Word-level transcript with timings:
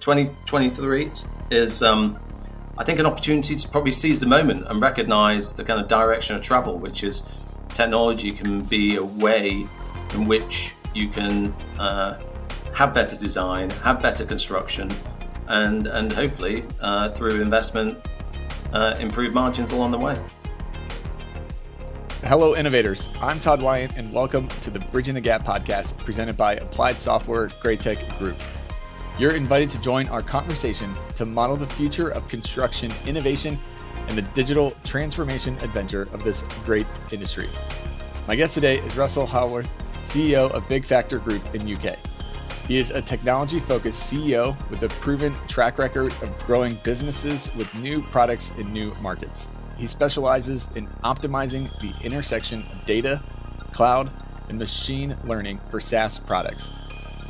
2023 0.00 1.10
is, 1.50 1.82
um, 1.82 2.18
I 2.76 2.84
think, 2.84 2.98
an 2.98 3.06
opportunity 3.06 3.56
to 3.56 3.68
probably 3.68 3.92
seize 3.92 4.20
the 4.20 4.26
moment 4.26 4.66
and 4.68 4.80
recognize 4.80 5.52
the 5.52 5.64
kind 5.64 5.80
of 5.80 5.88
direction 5.88 6.36
of 6.36 6.42
travel, 6.42 6.78
which 6.78 7.02
is 7.02 7.22
technology 7.74 8.30
can 8.30 8.62
be 8.62 8.96
a 8.96 9.04
way 9.04 9.66
in 10.14 10.26
which 10.26 10.74
you 10.94 11.08
can 11.08 11.52
uh, 11.78 12.18
have 12.74 12.94
better 12.94 13.16
design, 13.16 13.70
have 13.70 14.00
better 14.00 14.24
construction, 14.24 14.90
and 15.48 15.86
and 15.86 16.12
hopefully 16.12 16.64
uh, 16.80 17.08
through 17.10 17.40
investment, 17.40 17.98
uh, 18.72 18.94
improve 19.00 19.34
margins 19.34 19.72
along 19.72 19.90
the 19.90 19.98
way. 19.98 20.18
Hello, 22.22 22.56
innovators. 22.56 23.10
I'm 23.20 23.38
Todd 23.38 23.62
Wyant, 23.62 23.96
and 23.96 24.12
welcome 24.12 24.48
to 24.48 24.70
the 24.70 24.80
Bridging 24.80 25.14
the 25.14 25.20
Gap 25.20 25.44
podcast 25.44 25.96
presented 25.98 26.36
by 26.36 26.54
Applied 26.54 26.96
Software 26.96 27.46
Graitec 27.46 28.18
Group. 28.18 28.36
You're 29.18 29.34
invited 29.34 29.68
to 29.70 29.80
join 29.80 30.06
our 30.08 30.22
conversation 30.22 30.94
to 31.16 31.24
model 31.24 31.56
the 31.56 31.66
future 31.66 32.06
of 32.10 32.28
construction 32.28 32.92
innovation 33.04 33.58
and 34.06 34.16
the 34.16 34.22
digital 34.22 34.70
transformation 34.84 35.58
adventure 35.58 36.02
of 36.12 36.22
this 36.22 36.42
great 36.64 36.86
industry. 37.10 37.50
My 38.28 38.36
guest 38.36 38.54
today 38.54 38.78
is 38.78 38.96
Russell 38.96 39.26
Haworth, 39.26 39.68
CEO 40.02 40.48
of 40.52 40.68
Byggfakta 40.68 41.22
Group 41.24 41.52
in 41.52 41.62
UK. 41.62 41.96
He 42.68 42.78
is 42.78 42.92
a 42.92 43.02
technology 43.02 43.58
focused 43.58 44.08
CEO 44.08 44.54
with 44.70 44.84
a 44.84 44.88
proven 44.88 45.34
track 45.48 45.78
record 45.78 46.12
of 46.22 46.38
growing 46.46 46.78
businesses 46.84 47.50
with 47.56 47.74
new 47.80 48.02
products 48.02 48.52
in 48.56 48.72
new 48.72 48.94
markets. 49.00 49.48
He 49.76 49.88
specializes 49.88 50.68
in 50.76 50.86
optimizing 51.02 51.76
the 51.80 51.92
intersection 52.06 52.64
of 52.70 52.86
data, 52.86 53.20
cloud, 53.72 54.12
and 54.48 54.60
machine 54.60 55.16
learning 55.24 55.60
for 55.70 55.80
SaaS 55.80 56.18
products. 56.18 56.70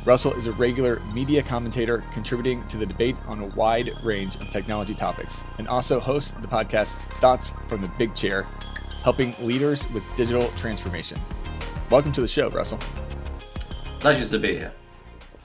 Russell 0.05 0.33
is 0.33 0.47
a 0.47 0.53
regular 0.53 1.01
media 1.13 1.43
commentator 1.43 2.03
contributing 2.13 2.65
to 2.69 2.77
the 2.77 2.85
debate 2.85 3.17
on 3.27 3.41
a 3.41 3.45
wide 3.47 3.91
range 4.01 4.37
of 4.37 4.49
technology 4.49 4.95
topics 4.95 5.43
and 5.57 5.67
also 5.67 5.99
hosts 5.99 6.31
the 6.31 6.47
podcast 6.47 6.95
Thoughts 7.19 7.53
from 7.67 7.81
the 7.81 7.91
Big 7.97 8.15
Chair, 8.15 8.43
helping 9.03 9.35
leaders 9.41 9.89
with 9.91 10.03
digital 10.15 10.47
transformation. 10.51 11.19
Welcome 11.89 12.13
to 12.13 12.21
the 12.21 12.29
show, 12.29 12.49
Russell. 12.49 12.79
Pleasure 13.99 14.25
to 14.25 14.39
be 14.39 14.55
here. 14.55 14.73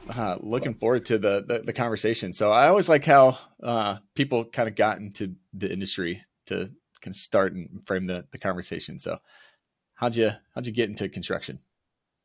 Uh, 0.09 0.37
looking 0.41 0.75
forward 0.75 1.05
to 1.07 1.19
the, 1.19 1.45
the, 1.48 1.62
the 1.64 1.73
conversation. 1.73 2.33
So 2.33 2.53
I 2.53 2.69
always 2.69 2.89
like 2.89 3.05
how 3.05 3.36
uh, 3.61 3.97
people 4.14 4.45
kind 4.45 4.69
of 4.69 4.77
got 4.77 4.98
into 4.98 5.34
the 5.53 5.73
industry 5.73 6.23
to 6.47 6.70
kind 7.01 7.12
of 7.12 7.17
start 7.17 7.55
and 7.55 7.84
frame 7.86 8.07
the, 8.07 8.25
the 8.31 8.39
conversation. 8.39 9.01
So, 9.01 9.19
how'd 9.95 10.14
you 10.14 10.31
how'd 10.55 10.67
you 10.67 10.73
get 10.73 10.89
into 10.89 11.09
construction? 11.09 11.59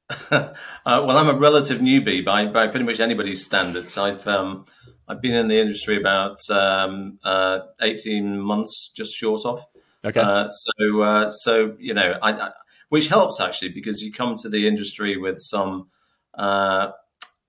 uh, 0.32 0.54
well, 0.86 1.18
I'm 1.18 1.30
a 1.30 1.34
relative 1.34 1.80
newbie 1.80 2.26
by, 2.26 2.48
by 2.48 2.68
pretty 2.68 2.86
much 2.86 3.00
anybody's 3.00 3.44
standards. 3.44 3.98
I've 3.98 4.28
um, 4.28 4.66
I've 5.08 5.22
been 5.22 5.36
in 5.36 5.48
the 5.48 5.60
industry 5.60 5.98
about 5.98 6.38
um, 6.50 7.20
uh, 7.24 7.60
18 7.82 8.40
months, 8.40 8.92
just 8.96 9.14
short 9.14 9.46
of. 9.46 9.64
Okay. 10.04 10.20
Uh, 10.20 10.50
so 10.50 11.02
uh, 11.02 11.30
so 11.30 11.76
you 11.80 11.94
know, 11.94 12.18
I, 12.22 12.32
I, 12.32 12.52
which 12.90 13.08
helps 13.08 13.40
actually 13.40 13.70
because 13.70 14.02
you 14.02 14.12
come 14.12 14.36
to 14.38 14.50
the 14.50 14.68
industry 14.68 15.18
with 15.18 15.40
some 15.40 15.90
uh, 16.36 16.90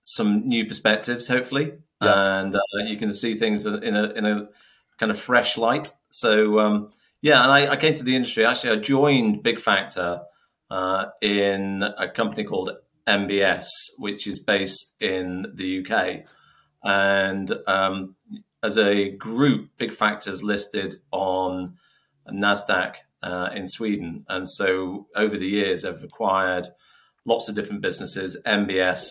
some 0.02 0.46
new 0.48 0.66
perspectives, 0.66 1.28
hopefully, 1.28 1.72
yeah. 2.02 2.40
and 2.40 2.56
uh, 2.56 2.60
you 2.86 2.96
can 2.98 3.12
see 3.14 3.34
things 3.36 3.66
in 3.66 3.96
a 3.96 4.04
in 4.10 4.26
a 4.26 4.48
kind 4.98 5.10
of 5.10 5.18
fresh 5.18 5.56
light. 5.56 5.90
So 6.10 6.58
um, 6.58 6.90
yeah, 7.22 7.42
and 7.42 7.52
I, 7.52 7.72
I, 7.72 7.76
came 7.76 7.92
to 7.94 8.04
the 8.04 8.16
industry. 8.16 8.44
Actually, 8.44 8.78
I 8.78 8.80
joined 8.80 9.44
Byggfakta 9.44 10.24
uh, 10.70 11.06
in 11.20 11.82
a 11.82 12.08
company 12.08 12.44
called 12.44 12.70
MBS, 13.06 13.66
which 13.98 14.26
is 14.26 14.38
based 14.38 14.94
in 15.00 15.46
the 15.54 15.84
UK. 15.84 16.24
And 16.82 17.52
um, 17.66 18.16
as 18.62 18.78
a 18.78 19.10
group, 19.10 19.70
Byggfakta's 19.78 20.42
listed 20.42 20.96
on 21.10 21.76
NASDAQ 22.30 22.94
uh, 23.22 23.50
in 23.54 23.68
Sweden. 23.68 24.24
And 24.28 24.48
so 24.48 25.08
over 25.16 25.36
the 25.36 25.48
years, 25.48 25.84
I've 25.84 26.04
acquired 26.04 26.68
lots 27.24 27.48
of 27.48 27.54
different 27.54 27.82
businesses, 27.82 28.40
MBS 28.46 29.06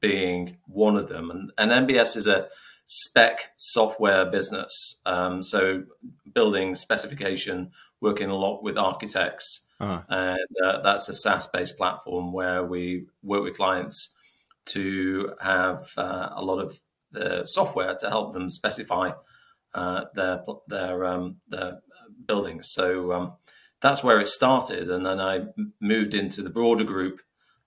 being 0.00 0.56
one 0.66 0.96
of 0.96 1.08
them. 1.08 1.30
And, 1.30 1.52
and 1.58 1.88
MBS 1.88 2.16
is 2.16 2.26
a 2.26 2.48
spec 2.86 3.52
software 3.56 4.26
business. 4.26 5.00
Um, 5.06 5.42
so 5.42 5.84
building 6.32 6.74
specification, 6.74 7.70
working 8.00 8.30
a 8.30 8.36
lot 8.36 8.62
with 8.62 8.76
architects, 8.76 9.63
uh-huh. 9.84 10.02
and 10.08 10.48
uh, 10.64 10.80
that's 10.82 11.08
a 11.08 11.14
SaaS-based 11.14 11.76
platform 11.76 12.32
where 12.32 12.64
we 12.64 13.06
work 13.22 13.44
with 13.44 13.56
clients 13.56 14.14
to 14.66 15.32
have 15.40 15.86
uh, 15.96 16.30
a 16.34 16.42
lot 16.42 16.58
of 16.58 16.78
the 17.12 17.46
software 17.46 17.94
to 17.94 18.08
help 18.08 18.32
them 18.32 18.50
specify 18.50 19.12
uh, 19.74 20.04
their 20.14 20.42
their 20.68 21.04
um, 21.04 21.36
their 21.48 21.80
buildings. 22.26 22.70
So 22.72 23.12
um, 23.12 23.32
that's 23.80 24.02
where 24.02 24.20
it 24.20 24.28
started, 24.28 24.90
and 24.90 25.04
then 25.04 25.20
I 25.20 25.46
moved 25.80 26.14
into 26.14 26.42
the 26.42 26.50
broader 26.50 26.84
group 26.84 27.20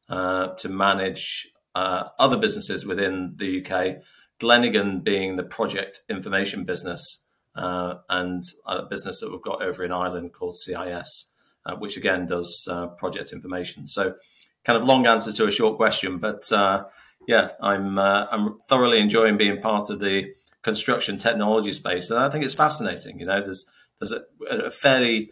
uh, 0.10 0.48
to 0.56 0.70
manage 0.70 1.48
uh, 1.76 2.06
other 2.18 2.38
businesses 2.38 2.86
within 2.86 3.36
the 3.38 3.64
UK 3.64 3.98
Glenigan 4.40 5.02
being 5.02 5.36
the 5.36 5.44
project 5.44 6.02
information 6.10 6.64
business 6.64 7.26
uh, 7.56 7.96
and 8.10 8.44
a 8.68 8.84
business 8.84 9.20
that 9.20 9.32
we've 9.32 9.42
got 9.42 9.64
over 9.64 9.84
in 9.84 9.92
Ireland 9.92 10.34
called 10.34 10.58
CIS, 10.58 11.34
uh, 11.68 11.76
which 11.76 11.98
again 11.98 12.26
does 12.26 12.68
uh, 12.70 12.88
project 12.88 13.32
information. 13.32 13.88
So, 13.88 14.16
kind 14.64 14.78
of 14.78 14.86
long 14.86 15.06
answer 15.06 15.32
to 15.32 15.48
a 15.48 15.52
short 15.52 15.78
question, 15.78 16.18
but 16.18 16.52
uh, 16.52 16.86
yeah, 17.28 17.52
I'm 17.62 17.98
uh, 17.98 18.26
I'm 18.32 18.58
thoroughly 18.70 19.00
enjoying 19.00 19.38
being 19.38 19.62
part 19.62 19.90
of 19.90 20.00
the 20.00 20.34
construction 20.64 21.18
technology 21.18 21.74
space, 21.74 22.10
and 22.10 22.20
I 22.20 22.30
think 22.30 22.44
it's 22.44 22.54
fascinating. 22.54 23.20
You 23.20 23.26
know, 23.26 23.42
there's 23.42 23.70
there's 24.00 24.12
a, 24.12 24.24
a 24.50 24.72
fairly 24.72 25.32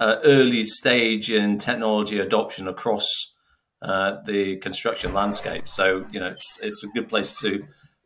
uh, 0.00 0.16
early 0.24 0.64
stage 0.64 1.30
in 1.30 1.58
technology 1.58 2.18
adoption 2.18 2.68
across 2.68 3.34
the 3.80 4.58
construction 4.62 5.12
landscape, 5.12 5.68
so 5.68 6.06
you 6.12 6.20
know 6.20 6.28
it's 6.28 6.60
it's 6.62 6.84
a 6.84 6.88
good 6.88 7.08
place 7.08 7.38
to 7.40 7.62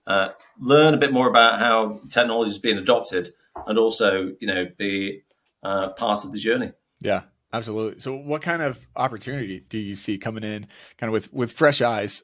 uh, 0.06 0.28
learn 0.60 0.94
a 0.94 0.96
bit 0.96 1.12
more 1.12 1.28
about 1.28 1.58
how 1.58 2.00
technology 2.10 2.50
is 2.50 2.58
being 2.58 2.78
adopted, 2.78 3.30
and 3.66 3.78
also 3.78 4.32
you 4.40 4.46
know 4.46 4.66
be 4.78 5.22
uh, 5.62 5.90
part 5.90 6.24
of 6.24 6.32
the 6.32 6.38
journey. 6.38 6.72
Yeah, 7.00 7.22
absolutely. 7.52 8.00
So, 8.00 8.14
what 8.14 8.42
kind 8.42 8.62
of 8.62 8.78
opportunity 8.94 9.64
do 9.68 9.78
you 9.78 9.94
see 9.94 10.18
coming 10.18 10.44
in, 10.44 10.66
kind 10.98 11.08
of 11.08 11.12
with 11.12 11.32
with 11.32 11.52
fresh 11.52 11.80
eyes? 11.80 12.22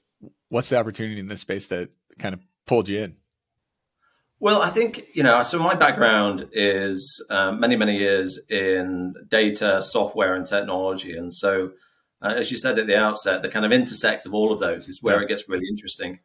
What's 0.49 0.69
the 0.69 0.78
opportunity 0.78 1.19
in 1.21 1.28
this 1.28 1.41
space 1.41 1.66
that 1.66 1.91
kind 2.19 2.34
of 2.34 2.41
pulled 2.66 2.88
you 2.88 3.03
in? 3.03 3.16
Well, 4.38 4.60
I 4.60 4.71
think 4.71 5.06
you 5.15 5.22
know. 5.22 5.43
So 5.43 5.59
my 5.59 5.75
background 5.75 6.49
is 6.53 7.25
uh, 7.31 7.53
many, 7.53 7.77
many 7.77 7.97
years 7.97 8.41
in 8.49 9.15
data, 9.28 9.83
software, 9.83 10.34
and 10.34 10.47
technology, 10.47 11.16
and 11.16 11.33
so 11.33 11.72
uh, 12.22 12.34
as 12.37 12.50
you 12.50 12.56
said 12.56 12.78
at 12.78 12.87
the 12.87 12.97
outset, 12.97 13.43
the 13.43 13.49
kind 13.49 13.66
of 13.66 13.72
intersect 13.72 14.27
of 14.27 14.34
all 14.34 14.53
of 14.53 14.60
those 14.60 14.89
is 14.89 15.03
where 15.03 15.16
yeah. 15.16 15.22
it 15.22 15.28
gets 15.28 15.49
really 15.49 15.66
interesting. 15.69 16.21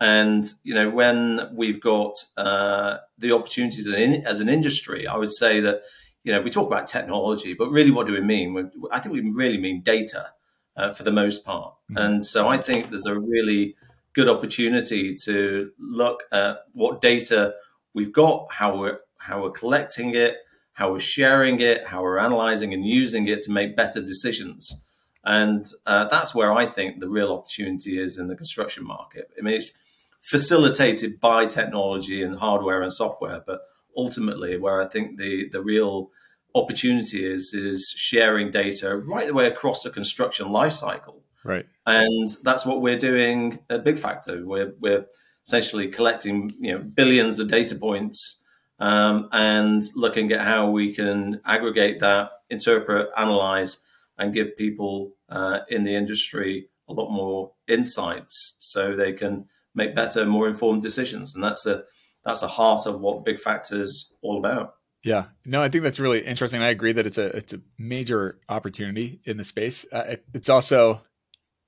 And 0.00 0.44
you 0.64 0.74
know, 0.74 0.90
when 0.90 1.50
we've 1.54 1.80
got 1.80 2.14
uh, 2.36 2.98
the 3.18 3.32
opportunities 3.32 3.86
in, 3.86 4.26
as 4.26 4.40
an 4.40 4.48
industry, 4.48 5.06
I 5.06 5.16
would 5.16 5.32
say 5.32 5.60
that 5.60 5.82
you 6.24 6.32
know 6.32 6.40
we 6.40 6.50
talk 6.50 6.66
about 6.66 6.86
technology, 6.86 7.54
but 7.54 7.70
really, 7.70 7.90
what 7.90 8.06
do 8.06 8.14
we 8.14 8.20
mean? 8.20 8.70
I 8.90 8.98
think 8.98 9.14
we 9.14 9.20
really 9.30 9.58
mean 9.58 9.82
data 9.82 10.30
uh, 10.76 10.92
for 10.92 11.04
the 11.04 11.12
most 11.12 11.44
part. 11.44 11.74
Mm-hmm. 11.90 11.98
And 11.98 12.26
so, 12.26 12.48
I 12.48 12.56
think 12.56 12.90
there's 12.90 13.06
a 13.06 13.18
really 13.18 13.76
good 14.14 14.28
opportunity 14.28 15.14
to 15.24 15.70
look 15.78 16.24
at 16.32 16.58
what 16.72 17.00
data 17.00 17.54
we've 17.92 18.12
got, 18.12 18.48
how 18.50 18.76
we're 18.76 18.98
how 19.18 19.42
we're 19.42 19.50
collecting 19.50 20.14
it, 20.14 20.38
how 20.72 20.92
we're 20.92 20.98
sharing 20.98 21.60
it, 21.60 21.86
how 21.86 22.02
we're 22.02 22.18
analyzing 22.18 22.74
and 22.74 22.84
using 22.84 23.28
it 23.28 23.42
to 23.44 23.52
make 23.52 23.76
better 23.76 24.00
decisions. 24.00 24.82
And 25.24 25.64
uh, 25.86 26.06
that's 26.08 26.34
where 26.34 26.52
I 26.52 26.66
think 26.66 27.00
the 27.00 27.08
real 27.08 27.32
opportunity 27.32 27.98
is 27.98 28.18
in 28.18 28.28
the 28.28 28.36
construction 28.36 28.84
market. 28.86 29.30
I 29.38 29.42
mean, 29.42 29.54
it's 29.54 29.72
facilitated 30.20 31.20
by 31.20 31.46
technology 31.46 32.22
and 32.22 32.38
hardware 32.38 32.82
and 32.82 32.92
software. 32.92 33.42
But 33.46 33.60
ultimately, 33.96 34.56
where 34.56 34.80
I 34.80 34.86
think 34.86 35.18
the 35.18 35.48
the 35.50 35.62
real 35.62 36.10
opportunity 36.54 37.24
is 37.24 37.52
is 37.54 37.92
sharing 37.96 38.50
data 38.50 38.96
right 38.96 39.26
the 39.26 39.34
way 39.34 39.46
across 39.46 39.82
the 39.82 39.90
construction 39.90 40.48
lifecycle. 40.48 41.20
Right, 41.44 41.66
and 41.86 42.30
that's 42.42 42.64
what 42.64 42.80
we're 42.80 42.98
doing 42.98 43.60
at 43.68 43.84
Byggfakta. 43.84 44.44
We're 44.44 44.74
we're 44.80 45.06
essentially 45.46 45.88
collecting 45.88 46.50
you 46.58 46.72
know 46.72 46.78
billions 46.78 47.38
of 47.38 47.48
data 47.48 47.74
points. 47.74 48.42
Um, 48.80 49.28
and 49.30 49.84
looking 49.94 50.32
at 50.32 50.40
how 50.40 50.68
we 50.68 50.92
can 50.92 51.40
aggregate 51.44 52.00
that, 52.00 52.30
interpret, 52.50 53.08
analyze, 53.16 53.80
and 54.18 54.34
give 54.34 54.56
people 54.56 55.12
uh, 55.28 55.60
in 55.68 55.84
the 55.84 55.94
industry 55.94 56.68
a 56.88 56.92
lot 56.92 57.10
more 57.10 57.52
insights 57.68 58.56
so 58.60 58.94
they 58.94 59.12
can 59.12 59.46
make 59.74 59.94
better, 59.94 60.24
more 60.24 60.46
informed 60.48 60.82
decisions. 60.82 61.34
And 61.34 61.42
that's 61.42 61.66
a 61.66 61.84
that's 62.24 62.40
the 62.40 62.48
heart 62.48 62.86
of 62.86 63.00
what 63.00 63.24
Byggfakta's 63.24 64.14
all 64.22 64.38
about. 64.38 64.74
Yeah, 65.02 65.26
no, 65.44 65.60
I 65.60 65.68
think 65.68 65.84
that's 65.84 66.00
really 66.00 66.24
interesting. 66.24 66.62
I 66.62 66.70
agree 66.70 66.92
that 66.92 67.06
it's 67.06 67.18
a 67.18 67.26
it's 67.36 67.52
a 67.52 67.60
major 67.78 68.40
opportunity 68.48 69.20
in 69.24 69.36
the 69.36 69.44
space. 69.44 69.84
Uh, 69.92 70.04
it, 70.08 70.24
it's 70.32 70.48
also 70.48 71.02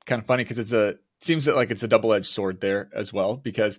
kind 0.06 0.20
of 0.20 0.26
funny 0.26 0.44
because 0.44 0.58
it's 0.58 0.72
a 0.72 0.88
it 0.88 1.00
seems 1.20 1.44
that 1.44 1.56
like 1.56 1.70
it's 1.70 1.82
a 1.82 1.88
double 1.88 2.14
edged 2.14 2.26
sword 2.26 2.60
there 2.60 2.88
as 2.94 3.12
well 3.12 3.36
because 3.36 3.78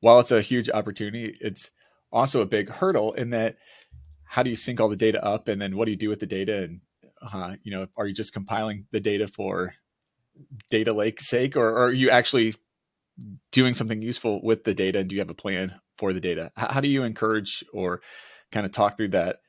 while 0.00 0.20
it's 0.20 0.32
a 0.32 0.40
huge 0.40 0.70
opportunity, 0.70 1.36
it's 1.40 1.70
also 2.12 2.40
a 2.40 2.46
big 2.46 2.70
hurdle 2.70 3.12
in 3.12 3.30
that 3.30 3.56
how 4.24 4.42
do 4.42 4.50
you 4.50 4.56
sync 4.56 4.80
all 4.80 4.88
the 4.88 4.96
data 4.96 5.22
up 5.24 5.48
and 5.48 5.60
then 5.60 5.76
what 5.76 5.84
do 5.84 5.90
you 5.90 5.96
do 5.96 6.08
with 6.08 6.20
the 6.20 6.26
data 6.26 6.62
and 6.62 6.80
uh, 7.32 7.54
you 7.62 7.72
know 7.72 7.86
are 7.96 8.06
you 8.06 8.14
just 8.14 8.32
compiling 8.32 8.86
the 8.90 9.00
data 9.00 9.26
for 9.26 9.74
data 10.70 10.92
lake 10.92 11.20
sake 11.20 11.56
or, 11.56 11.68
or, 11.68 11.84
are 11.86 11.92
you 11.92 12.10
actually 12.10 12.54
doing 13.52 13.74
something 13.74 14.02
useful 14.02 14.40
with 14.42 14.64
the 14.64 14.74
data 14.74 14.98
and 15.00 15.08
do 15.08 15.14
you 15.14 15.20
have 15.20 15.30
a 15.30 15.34
plan 15.34 15.74
for 15.98 16.12
the 16.12 16.20
data? 16.20 16.50
How, 16.56 16.80
do 16.80 16.88
you 16.88 17.04
encourage 17.04 17.64
or 17.72 18.00
kind 18.52 18.66
of 18.66 18.72
talk 18.72 18.96
through 18.96 19.08
that 19.08 19.40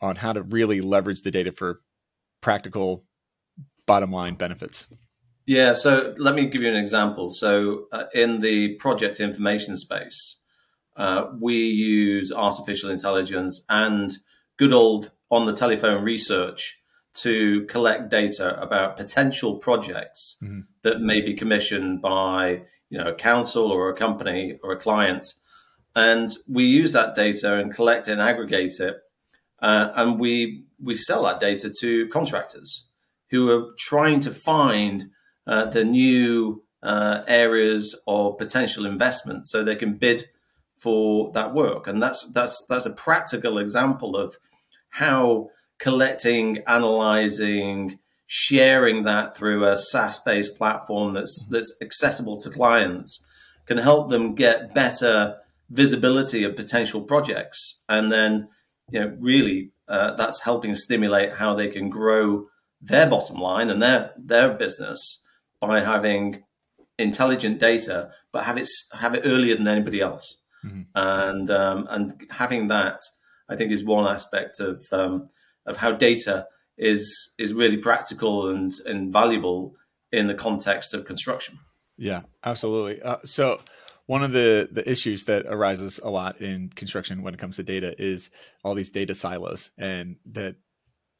on 0.00 0.16
how 0.16 0.32
to 0.32 0.42
really 0.42 0.80
leverage 0.80 1.22
the 1.22 1.30
data 1.30 1.52
for 1.52 1.80
practical 2.40 3.04
bottom 3.86 4.12
line 4.12 4.34
benefits? 4.34 4.86
Yeah 5.46 5.72
so 5.72 6.14
let 6.18 6.34
me 6.34 6.46
give 6.46 6.62
you 6.62 6.68
an 6.68 6.76
example. 6.76 7.30
So 7.30 7.86
uh, 7.92 8.04
in 8.14 8.40
the 8.40 8.74
project 8.76 9.20
information 9.20 9.76
space 9.76 10.38
uh, 10.96 11.26
we 11.40 11.54
use 11.56 12.32
artificial 12.32 12.90
intelligence 12.90 13.64
and 13.68 14.12
good 14.58 14.72
old 14.72 15.12
on 15.30 15.46
the 15.46 15.52
telephone 15.52 16.04
research 16.04 16.78
to 17.14 17.64
collect 17.66 18.10
data 18.10 18.60
about 18.60 18.96
potential 18.96 19.56
projects 19.56 20.36
mm-hmm. 20.42 20.60
that 20.82 21.00
may 21.00 21.20
be 21.20 21.34
commissioned 21.34 22.00
by 22.00 22.62
you 22.88 22.98
know 22.98 23.08
a 23.08 23.14
council 23.14 23.70
or 23.70 23.90
a 23.90 23.96
company 23.96 24.58
or 24.62 24.72
a 24.72 24.78
client 24.78 25.34
and 25.94 26.30
we 26.48 26.64
use 26.64 26.92
that 26.92 27.14
data 27.14 27.58
and 27.58 27.74
collect 27.74 28.08
and 28.08 28.20
aggregate 28.20 28.80
it 28.80 28.96
uh, 29.60 29.90
and 29.94 30.18
we 30.18 30.64
we 30.82 30.94
sell 30.94 31.24
that 31.24 31.40
data 31.40 31.72
to 31.80 32.08
contractors 32.08 32.88
who 33.30 33.50
are 33.50 33.72
trying 33.78 34.20
to 34.20 34.30
find 34.30 35.06
uh, 35.46 35.64
the 35.64 35.84
new 35.84 36.62
uh, 36.82 37.22
areas 37.26 38.00
of 38.06 38.36
potential 38.38 38.84
investment 38.84 39.46
so 39.46 39.62
they 39.62 39.76
can 39.76 39.94
bid 39.94 40.28
for 40.76 41.30
that 41.32 41.54
work. 41.54 41.86
And 41.86 42.02
that's 42.02 42.30
that's 42.32 42.66
that's 42.66 42.86
a 42.86 42.92
practical 42.92 43.58
example 43.58 44.16
of 44.16 44.36
how 44.90 45.50
collecting, 45.78 46.58
analyzing, 46.66 47.98
sharing 48.26 49.04
that 49.04 49.36
through 49.36 49.64
a 49.64 49.78
SaaS-based 49.78 50.58
platform 50.58 51.14
that's 51.14 51.46
that's 51.46 51.74
accessible 51.80 52.36
to 52.38 52.50
clients 52.50 53.24
can 53.66 53.78
help 53.78 54.10
them 54.10 54.34
get 54.34 54.74
better 54.74 55.36
visibility 55.72 56.44
of 56.44 56.54
potential 56.54 57.02
projects, 57.02 57.82
and 57.88 58.12
then 58.12 58.48
you 58.90 59.00
know 59.00 59.16
really 59.18 59.72
uh, 59.88 60.14
that's 60.14 60.40
helping 60.40 60.74
stimulate 60.74 61.32
how 61.32 61.54
they 61.54 61.68
can 61.68 61.88
grow 61.88 62.46
their 62.80 63.06
bottom 63.08 63.36
line 63.36 63.70
and 63.70 63.80
their 63.80 64.12
their 64.16 64.50
business 64.54 65.24
by 65.60 65.80
having 65.80 66.44
intelligent 66.98 67.58
data, 67.58 68.10
but 68.32 68.44
have 68.44 68.58
it 68.58 68.68
have 68.92 69.14
it 69.14 69.22
earlier 69.24 69.56
than 69.56 69.66
anybody 69.66 70.00
else, 70.00 70.44
mm-hmm. 70.64 70.82
and 70.94 71.50
um, 71.50 71.86
and 71.90 72.26
having 72.30 72.68
that 72.68 73.00
I 73.48 73.56
think 73.56 73.72
is 73.72 73.84
one 73.84 74.06
aspect 74.06 74.60
of 74.60 74.84
um, 74.92 75.30
of 75.66 75.76
how 75.78 75.92
data 75.92 76.46
is 76.76 77.34
is 77.38 77.54
really 77.54 77.78
practical 77.78 78.48
and 78.48 78.70
and 78.86 79.12
valuable 79.12 79.74
in 80.10 80.26
the 80.26 80.34
context 80.34 80.92
of 80.92 81.04
construction. 81.04 81.58
Yeah, 81.96 82.22
absolutely. 82.44 83.00
Uh, 83.02 83.18
so 83.24 83.60
one 84.06 84.22
of 84.22 84.32
the 84.32 84.68
the 84.70 84.88
issues 84.88 85.24
that 85.24 85.46
arises 85.46 86.00
a 86.02 86.10
lot 86.10 86.40
in 86.40 86.68
construction 86.70 87.22
when 87.22 87.34
it 87.34 87.40
comes 87.40 87.56
to 87.56 87.62
data 87.62 87.94
is 87.98 88.30
all 88.64 88.74
these 88.74 88.90
data 88.90 89.14
silos 89.14 89.70
and 89.78 90.16
that 90.32 90.56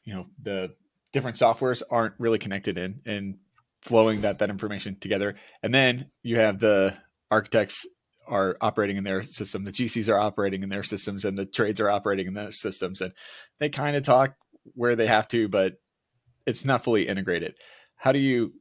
you 0.05 0.15
know 0.15 0.27
the 0.43 0.75
different 1.13 1.37
softwares 1.37 1.83
aren't 1.91 2.15
really 2.19 2.39
connected 2.39 2.79
in 2.79 3.01
and 3.07 3.37
flowing 3.83 4.23
that 4.23 4.39
that 4.39 4.51
information 4.51 4.97
together 5.01 5.35
and 5.63 5.75
then 5.75 6.11
you 6.23 6.39
have 6.39 6.59
the 6.59 6.97
architects 7.31 7.87
are 8.27 8.57
operating 8.61 8.97
in 8.97 9.05
their 9.05 9.23
system, 9.23 9.65
the 9.65 9.73
GCs 9.73 10.09
are 10.09 10.19
operating 10.19 10.63
in 10.63 10.69
their 10.69 10.83
systems, 10.83 11.25
and 11.25 11.37
the 11.37 11.47
trades 11.47 11.81
are 11.81 11.91
operating 11.91 12.27
in 12.27 12.35
their 12.35 12.53
systems, 12.53 13.01
and 13.01 13.13
they 13.59 13.69
kind 13.69 13.97
of 13.97 14.03
talk 14.05 14.35
where 14.75 14.97
they 14.97 15.07
have 15.07 15.29
to, 15.29 15.49
but 15.49 15.75
it's 16.47 16.65
not 16.65 16.85
fully 16.85 17.09
integrated. 17.09 17.55
How 17.97 18.13
do 18.13 18.19
you, 18.19 18.55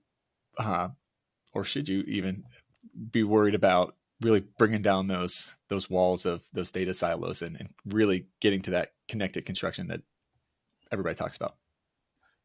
uh, 0.57 0.89
or 1.53 1.63
should 1.63 1.89
you 1.89 2.01
even 2.01 2.43
be 3.11 3.23
worried 3.23 3.55
about 3.55 3.95
really 4.21 4.43
bringing 4.57 4.81
down 4.81 5.07
those 5.07 5.53
those 5.67 5.89
walls 5.89 6.25
of 6.25 6.41
those 6.53 6.71
data 6.71 6.93
silos 6.93 7.41
and, 7.41 7.57
and 7.59 7.69
really 7.85 8.27
getting 8.39 8.61
to 8.61 8.71
that 8.71 8.93
connected 9.07 9.45
construction 9.45 9.87
that 9.87 10.01
everybody 10.91 11.15
talks 11.15 11.35
about? 11.35 11.55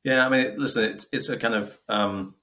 Yeah, 0.04 0.24
I 0.24 0.28
mean, 0.28 0.54
listen, 0.56 0.84
it's 0.84 1.06
it's 1.12 1.28
a 1.28 1.36
kind 1.36 1.54
of 1.54 1.78
um, 1.88 2.34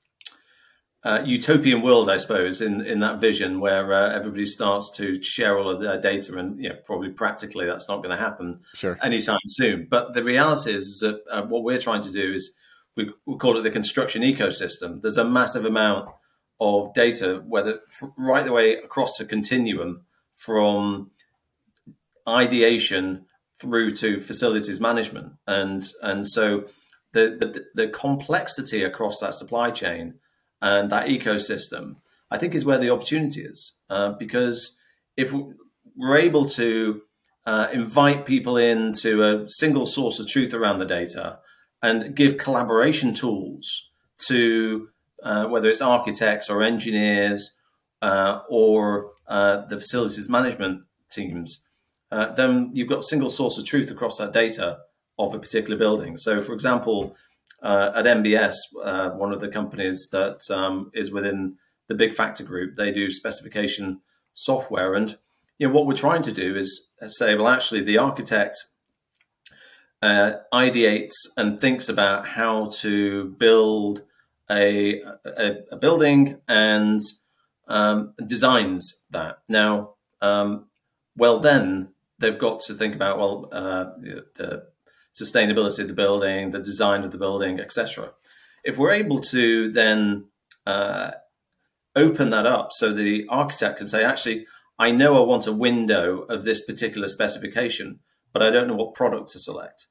uh, 1.03 1.21
utopian 1.25 1.81
world, 1.81 2.09
I 2.09 2.17
suppose, 2.17 2.61
in 2.61 2.85
in 2.85 2.99
that 2.99 3.21
vision 3.21 3.59
where 3.59 3.91
uh, 3.93 4.09
everybody 4.09 4.45
starts 4.45 4.91
to 4.97 5.21
share 5.21 5.57
all 5.57 5.69
of 5.69 5.81
their 5.81 5.99
data, 5.99 6.37
and 6.37 6.57
know, 6.57 6.75
probably 6.85 7.09
practically 7.09 7.65
that's 7.65 7.87
not 7.87 7.97
going 7.97 8.15
to 8.15 8.21
happen 8.21 8.59
sure. 8.73 8.97
anytime 9.01 9.39
soon. 9.47 9.87
But 9.89 10.13
the 10.13 10.23
reality 10.23 10.73
is 10.73 10.99
that 10.99 11.23
uh, 11.29 11.43
what 11.43 11.63
we're 11.63 11.79
trying 11.79 12.01
to 12.01 12.11
do 12.11 12.33
is 12.33 12.53
we, 12.95 13.11
we 13.25 13.37
call 13.37 13.57
it 13.57 13.63
the 13.63 13.71
construction 13.71 14.21
ecosystem. 14.21 15.01
There's 15.01 15.17
a 15.17 15.25
massive 15.25 15.65
amount 15.65 16.09
of 16.63 16.93
data, 16.93 17.43
whether 17.45 17.81
right 18.17 18.45
the 18.45 18.53
way 18.53 18.75
across 18.75 19.17
the 19.17 19.25
continuum 19.25 20.05
from 20.35 21.11
ideation 22.27 23.25
through 23.59 23.91
to 23.91 24.19
facilities 24.19 24.79
management, 24.79 25.33
and 25.45 25.91
and 26.01 26.27
so 26.27 26.65
the, 27.11 27.37
the, 27.39 27.65
the 27.75 27.87
complexity 27.89 28.83
across 28.83 29.19
that 29.19 29.35
supply 29.35 29.71
chain 29.71 30.15
and 30.61 30.91
that 30.91 31.07
ecosystem, 31.07 31.97
I 32.31 32.37
think 32.37 32.55
is 32.55 32.65
where 32.65 32.79
the 32.79 32.89
opportunity 32.89 33.41
is. 33.41 33.77
Uh, 33.89 34.13
because 34.13 34.75
if 35.15 35.31
we're 35.95 36.17
able 36.17 36.45
to 36.45 37.01
uh, 37.45 37.67
invite 37.71 38.25
people 38.25 38.57
into 38.57 39.23
a 39.23 39.49
single 39.49 39.85
source 39.85 40.19
of 40.19 40.27
truth 40.27 40.53
around 40.53 40.79
the 40.79 40.85
data 40.85 41.39
and 41.83 42.15
give 42.15 42.37
collaboration 42.37 43.13
tools 43.13 43.89
to 44.27 44.89
uh, 45.23 45.45
whether 45.45 45.69
it's 45.69 45.81
architects 45.81 46.49
or 46.49 46.61
engineers 46.61 47.57
uh, 48.01 48.41
or 48.49 49.11
uh, 49.27 49.65
the 49.67 49.79
facilities 49.79 50.29
management 50.29 50.83
teams, 51.09 51.63
uh, 52.11 52.33
then 52.33 52.69
you've 52.73 52.89
got 52.89 53.03
single 53.03 53.29
source 53.29 53.57
of 53.57 53.65
truth 53.65 53.89
across 53.89 54.17
that 54.17 54.33
data 54.33 54.79
of 55.17 55.33
a 55.33 55.39
particular 55.39 55.77
building. 55.77 56.17
So, 56.17 56.41
for 56.41 56.53
example, 56.53 57.15
at 57.61 58.05
MBS, 58.05 58.55
one 59.15 59.31
of 59.31 59.39
the 59.39 59.47
companies 59.47 60.09
that 60.11 60.39
um, 60.51 60.91
is 60.93 61.11
within 61.11 61.57
the 61.87 61.95
Byggfakta 61.95 62.45
Group, 62.45 62.75
they 62.75 62.91
do 62.91 63.09
specification 63.09 64.01
software, 64.33 64.93
and 64.93 65.17
you 65.57 65.67
know 65.67 65.73
what 65.73 65.85
we're 65.85 65.93
trying 65.93 66.23
to 66.23 66.31
do 66.31 66.57
is 66.57 66.91
say, 67.07 67.35
well, 67.35 67.47
actually, 67.47 67.81
the 67.81 67.97
architect 67.97 68.57
uh, 70.03 70.33
ideates 70.53 71.13
and 71.37 71.61
thinks 71.61 71.87
about 71.87 72.27
how 72.27 72.65
to 72.65 73.29
build 73.39 74.03
a, 74.49 75.01
a, 75.25 75.55
a 75.71 75.77
building 75.77 76.39
and 76.47 77.01
um, 77.67 78.13
designs 78.25 79.03
that. 79.09 79.39
Now, 79.47 79.95
um, 80.21 80.65
well, 81.15 81.39
then 81.39 81.89
they've 82.19 82.37
got 82.37 82.61
to 82.61 82.73
think 82.73 82.95
about 82.95 83.17
well, 83.17 83.49
uh, 83.51 83.85
the 84.35 84.67
sustainability 85.13 85.79
of 85.79 85.87
the 85.87 85.93
building, 85.93 86.51
the 86.51 86.59
design 86.59 87.03
of 87.03 87.11
the 87.11 87.17
building, 87.17 87.59
etc. 87.59 88.11
If 88.63 88.77
we're 88.77 88.91
able 88.91 89.19
to 89.19 89.69
then 89.71 90.25
uh, 90.65 91.11
open 91.95 92.29
that 92.31 92.47
up 92.47 92.71
so 92.71 92.93
the 92.93 93.25
architect 93.29 93.77
can 93.77 93.87
say, 93.87 94.03
actually, 94.03 94.47
I 94.79 94.91
know 94.91 95.21
I 95.21 95.25
want 95.25 95.47
a 95.47 95.53
window 95.53 96.21
of 96.21 96.43
this 96.43 96.65
particular 96.65 97.07
specification, 97.07 97.99
but 98.31 98.41
I 98.41 98.49
don't 98.49 98.67
know 98.67 98.75
what 98.75 98.95
product 98.95 99.29
to 99.31 99.39
select. 99.39 99.87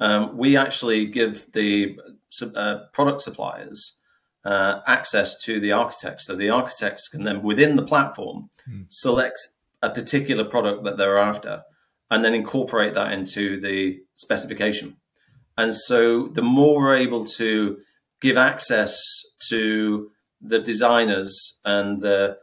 Um, 0.00 0.36
we 0.36 0.56
actually 0.56 1.06
give 1.06 1.52
the 1.52 1.96
uh, 2.42 2.78
product 2.92 3.22
suppliers 3.22 3.98
uh, 4.44 4.80
access 4.86 5.36
to 5.44 5.58
the 5.60 5.72
architects. 5.72 6.26
So 6.26 6.36
the 6.36 6.50
architects 6.50 7.08
can 7.08 7.24
then, 7.24 7.42
within 7.42 7.76
the 7.76 7.82
platform, 7.82 8.50
mm. 8.68 8.86
select 8.88 9.38
a 9.82 9.90
particular 9.90 10.44
product 10.44 10.84
that 10.84 10.96
they're 10.96 11.18
after 11.18 11.62
and 12.10 12.24
then 12.24 12.34
incorporate 12.34 12.94
that 12.94 13.12
into 13.12 13.60
the 13.60 14.00
specification. 14.14 14.96
And 15.56 15.74
so 15.74 16.28
the 16.28 16.42
more 16.42 16.80
we're 16.80 16.94
able 16.94 17.24
to 17.24 17.78
give 18.20 18.36
access 18.36 18.98
to 19.48 20.10
the 20.40 20.58
designers 20.58 21.60
and 21.64 22.00
the 22.00 22.38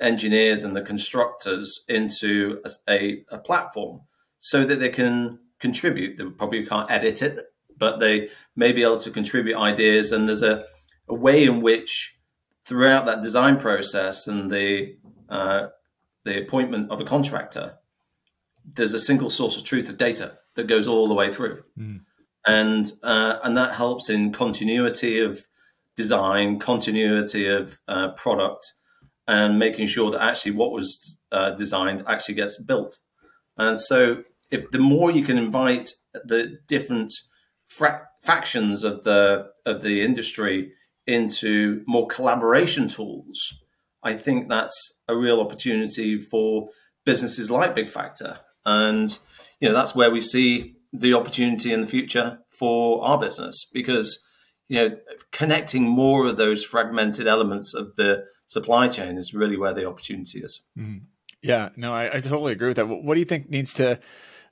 engineers 0.00 0.62
and 0.62 0.74
the 0.74 0.82
constructors 0.82 1.84
into 1.88 2.60
a, 2.64 2.70
a, 2.88 3.24
a 3.30 3.38
platform 3.38 4.00
so 4.38 4.64
that 4.64 4.80
they 4.80 4.88
can 4.88 5.38
contribute. 5.60 6.16
They 6.16 6.24
probably 6.24 6.66
can't 6.66 6.90
edit 6.90 7.22
it, 7.22 7.38
but 7.82 7.98
they 7.98 8.28
may 8.54 8.70
be 8.70 8.84
able 8.84 9.00
to 9.00 9.10
contribute 9.10 9.58
ideas. 9.58 10.12
And 10.12 10.28
there's 10.28 10.44
a, 10.44 10.66
a 11.08 11.14
way 11.14 11.42
in 11.42 11.62
which 11.62 12.16
throughout 12.64 13.06
that 13.06 13.22
design 13.22 13.56
process 13.56 14.28
and 14.28 14.52
the 14.52 14.94
uh, 15.28 15.66
the 16.22 16.40
appointment 16.40 16.92
of 16.92 17.00
a 17.00 17.04
contractor, 17.04 17.78
there's 18.64 18.94
a 18.94 19.00
single 19.00 19.30
source 19.30 19.56
of 19.56 19.64
truth 19.64 19.88
of 19.88 19.96
data 19.96 20.38
that 20.54 20.68
goes 20.68 20.86
all 20.86 21.08
the 21.08 21.14
way 21.14 21.32
through, 21.32 21.64
mm. 21.76 21.98
and 22.46 22.92
uh, 23.02 23.38
and 23.42 23.56
that 23.56 23.74
helps 23.74 24.08
in 24.08 24.30
continuity 24.30 25.18
of 25.18 25.48
design, 25.96 26.60
continuity 26.60 27.48
of 27.48 27.80
uh, 27.88 28.12
product, 28.12 28.64
and 29.26 29.58
making 29.58 29.88
sure 29.88 30.12
that 30.12 30.22
actually 30.22 30.52
what 30.52 30.70
was 30.70 31.20
uh, 31.32 31.50
designed 31.50 32.04
actually 32.06 32.36
gets 32.36 32.62
built. 32.62 33.00
And 33.56 33.80
so, 33.80 34.22
if 34.52 34.70
the 34.70 34.78
more 34.78 35.10
you 35.10 35.24
can 35.24 35.36
invite 35.36 35.90
the 36.12 36.58
different 36.68 37.12
fra- 37.72 38.08
factions 38.22 38.84
of 38.84 39.04
the 39.04 39.50
of 39.66 39.82
the 39.82 40.02
industry 40.02 40.72
into 41.06 41.82
more 41.86 42.06
collaboration 42.06 42.88
tools, 42.88 43.38
I 44.02 44.14
think 44.14 44.48
that's 44.48 45.00
a 45.08 45.16
real 45.16 45.40
opportunity 45.40 46.20
for 46.20 46.68
businesses 47.04 47.50
like 47.50 47.74
Byggfakta, 47.74 48.38
and 48.64 49.18
you 49.60 49.68
know 49.68 49.74
that's 49.74 49.94
where 49.94 50.10
we 50.10 50.20
see 50.20 50.76
the 50.92 51.14
opportunity 51.14 51.72
in 51.72 51.80
the 51.80 51.86
future 51.86 52.38
for 52.48 53.04
our 53.04 53.18
business 53.18 53.68
because 53.72 54.22
you 54.68 54.78
know 54.78 54.96
connecting 55.32 55.84
more 55.84 56.26
of 56.26 56.36
those 56.36 56.64
fragmented 56.64 57.26
elements 57.26 57.74
of 57.74 57.96
the 57.96 58.24
supply 58.46 58.86
chain 58.86 59.16
is 59.16 59.32
really 59.32 59.56
where 59.56 59.74
the 59.74 59.88
opportunity 59.88 60.40
is. 60.40 60.62
Mm-hmm. 60.78 61.04
Yeah, 61.42 61.70
no, 61.76 61.92
I, 61.92 62.14
I, 62.14 62.18
totally 62.20 62.52
agree 62.52 62.68
with 62.68 62.76
that. 62.76 62.86
What 62.86 63.14
do 63.14 63.18
you 63.18 63.26
think 63.26 63.50
needs 63.50 63.74
to 63.74 63.98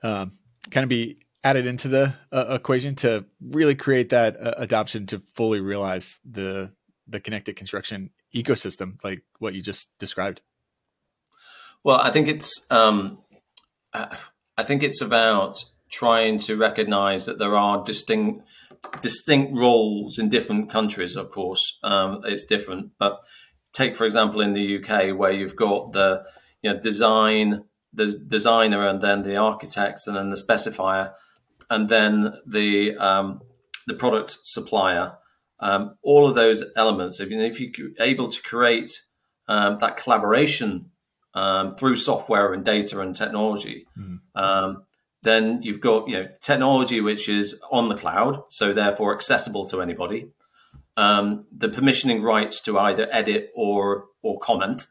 um, 0.03 0.33
kind 0.73 0.83
of 0.83 0.89
be 0.89 1.19
added 1.43 1.67
into 1.67 1.89
the 1.89 2.15
uh, 2.33 2.47
equation 2.51 2.95
to 2.97 3.25
really 3.41 3.75
create 3.75 4.11
that 4.11 4.41
uh, 4.41 4.55
adoption 4.57 5.07
to 5.07 5.23
fully 5.35 5.61
realize 5.61 6.19
the 6.25 6.71
the 7.09 7.21
connected 7.21 7.57
construction 7.57 8.11
ecosystem, 8.35 9.03
like 9.03 9.23
what 9.39 9.55
you 9.55 9.63
just 9.63 9.97
described? 9.99 10.41
Well, 11.83 12.01
I 12.01 12.11
think 12.11 12.29
it's 12.29 12.67
um, 12.71 13.19
I 13.95 14.63
think 14.63 14.83
it's 14.83 15.01
about 15.01 15.57
trying 15.91 16.39
to 16.39 16.57
recognize 16.57 17.27
that 17.27 17.39
there 17.39 17.57
are 17.57 17.83
distinct 17.85 18.45
distinct 19.01 19.53
roles 19.55 20.19
in 20.19 20.29
different 20.29 20.71
countries. 20.71 21.17
Of 21.17 21.31
course, 21.31 21.79
um, 21.83 22.21
it's 22.25 22.45
different, 22.45 22.93
but 22.99 23.21
take 23.73 23.97
for 23.97 24.05
example 24.05 24.41
in 24.41 24.53
the 24.53 24.79
UK 24.79 25.17
where 25.17 25.33
you've 25.33 25.57
got 25.57 25.93
the 25.93 26.25
you 26.63 26.73
know 26.73 26.81
design 26.81 27.65
the 27.93 28.07
designer 28.29 28.87
and 28.87 29.01
then 29.01 29.23
the 29.23 29.37
architect 29.37 30.07
and 30.07 30.17
then 30.17 30.31
the 30.31 30.37
specifier 30.37 31.13
and 31.71 31.89
then 31.89 32.35
the 32.47 32.97
um, 32.97 33.41
the 33.87 33.95
product 33.95 34.37
supplier 34.43 35.15
um, 35.61 35.97
all 36.03 36.29
of 36.29 36.35
those 36.35 36.65
elements 36.77 37.21
if, 37.21 37.31
you 37.31 37.39
know, 37.39 37.45
if 37.45 37.61
you're 37.61 37.91
able 38.01 38.31
to 38.31 38.43
create 38.43 38.91
um, 39.49 39.79
that 39.79 39.97
collaboration 39.97 40.91
um, 41.35 41.71
through 41.71 41.97
software 41.97 42.53
and 42.53 42.65
data 42.65 43.01
and 43.01 43.17
technology 43.17 43.87
mm-hmm. 43.99 44.81
then 45.23 45.63
you've 45.63 45.81
got 45.81 46.09
you 46.09 46.15
know 46.15 46.29
technology 46.43 47.01
which 47.01 47.29
is 47.29 47.61
on 47.71 47.89
the 47.89 47.95
cloud 47.95 48.43
so 48.49 48.73
therefore 48.73 49.15
accessible 49.15 49.67
to 49.67 49.81
anybody 49.81 50.29
um, 50.97 51.47
the 51.51 51.69
permissioning 51.69 52.23
rights 52.23 52.61
to 52.63 52.79
either 52.79 53.09
edit 53.11 53.51
or 53.55 54.07
or 54.23 54.39
comment, 54.39 54.87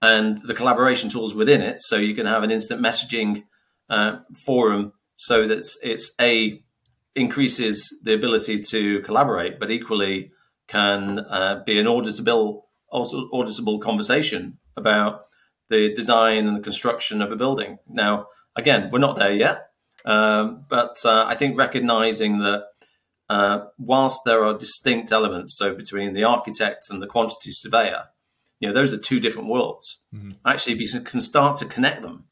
and 0.00 0.40
the 0.44 0.54
collaboration 0.54 1.10
tools 1.10 1.34
within 1.34 1.60
it. 1.60 1.82
So 1.82 1.96
you 1.96 2.14
can 2.14 2.26
have 2.26 2.42
an 2.42 2.50
instant 2.50 2.80
messaging 2.80 3.44
uh, 3.90 4.18
forum, 4.46 4.92
so 5.16 5.46
that 5.46 5.66
it's 5.82 6.12
a 6.20 6.62
increases 7.14 8.00
the 8.02 8.14
ability 8.14 8.58
to 8.58 9.00
collaborate, 9.00 9.60
but 9.60 9.70
equally 9.70 10.32
can 10.66 11.20
uh, 11.20 11.62
be 11.64 11.78
an 11.78 11.86
auditable 11.86 12.62
auditable 12.92 13.80
conversation 13.80 14.58
about 14.76 15.26
the 15.68 15.92
design 15.94 16.46
and 16.46 16.56
the 16.56 16.62
construction 16.62 17.20
of 17.20 17.32
a 17.32 17.36
building. 17.36 17.78
Now, 17.88 18.26
again, 18.54 18.88
we're 18.92 18.98
not 19.00 19.16
there 19.16 19.32
yet, 19.32 19.70
um, 20.04 20.64
but 20.68 20.96
uh, 21.04 21.24
I 21.26 21.34
think 21.34 21.58
recognizing 21.58 22.38
that 22.38 22.64
uh, 23.28 23.64
whilst 23.78 24.20
there 24.24 24.44
are 24.44 24.56
distinct 24.56 25.10
elements, 25.10 25.56
so 25.56 25.74
between 25.74 26.12
the 26.12 26.24
architect 26.24 26.86
and 26.90 27.02
the 27.02 27.06
quantity 27.06 27.50
surveyor, 27.52 28.04
you 28.60 28.68
know, 28.68 28.74
those 28.74 28.92
are 28.92 28.98
two 28.98 29.18
different 29.18 29.48
worlds. 29.48 30.02
Mm-hmm. 30.14 30.30
Actually, 30.46 30.74
if 30.74 30.94
you 30.94 31.00
can 31.00 31.20
start 31.20 31.56
to 31.58 31.66
connect 31.66 32.02
them, 32.02 32.26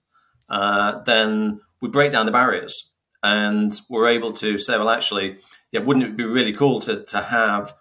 uh, 0.49 1.03
then 1.05 1.61
we 1.83 1.89
break 1.89 2.13
down 2.13 2.25
the 2.25 2.33
barriers 2.33 2.93
and 3.23 3.79
we're 3.91 4.09
able 4.09 4.33
to 4.33 4.59
say, 4.59 4.79
well, 4.79 4.89
actually, 4.89 5.37
yeah, 5.73 5.81
wouldn't 5.81 6.07
it 6.07 6.17
be 6.17 6.25
really 6.25 6.53
cool 6.53 6.81
to, 6.81 7.05
to 7.05 7.21
have, 7.21 7.75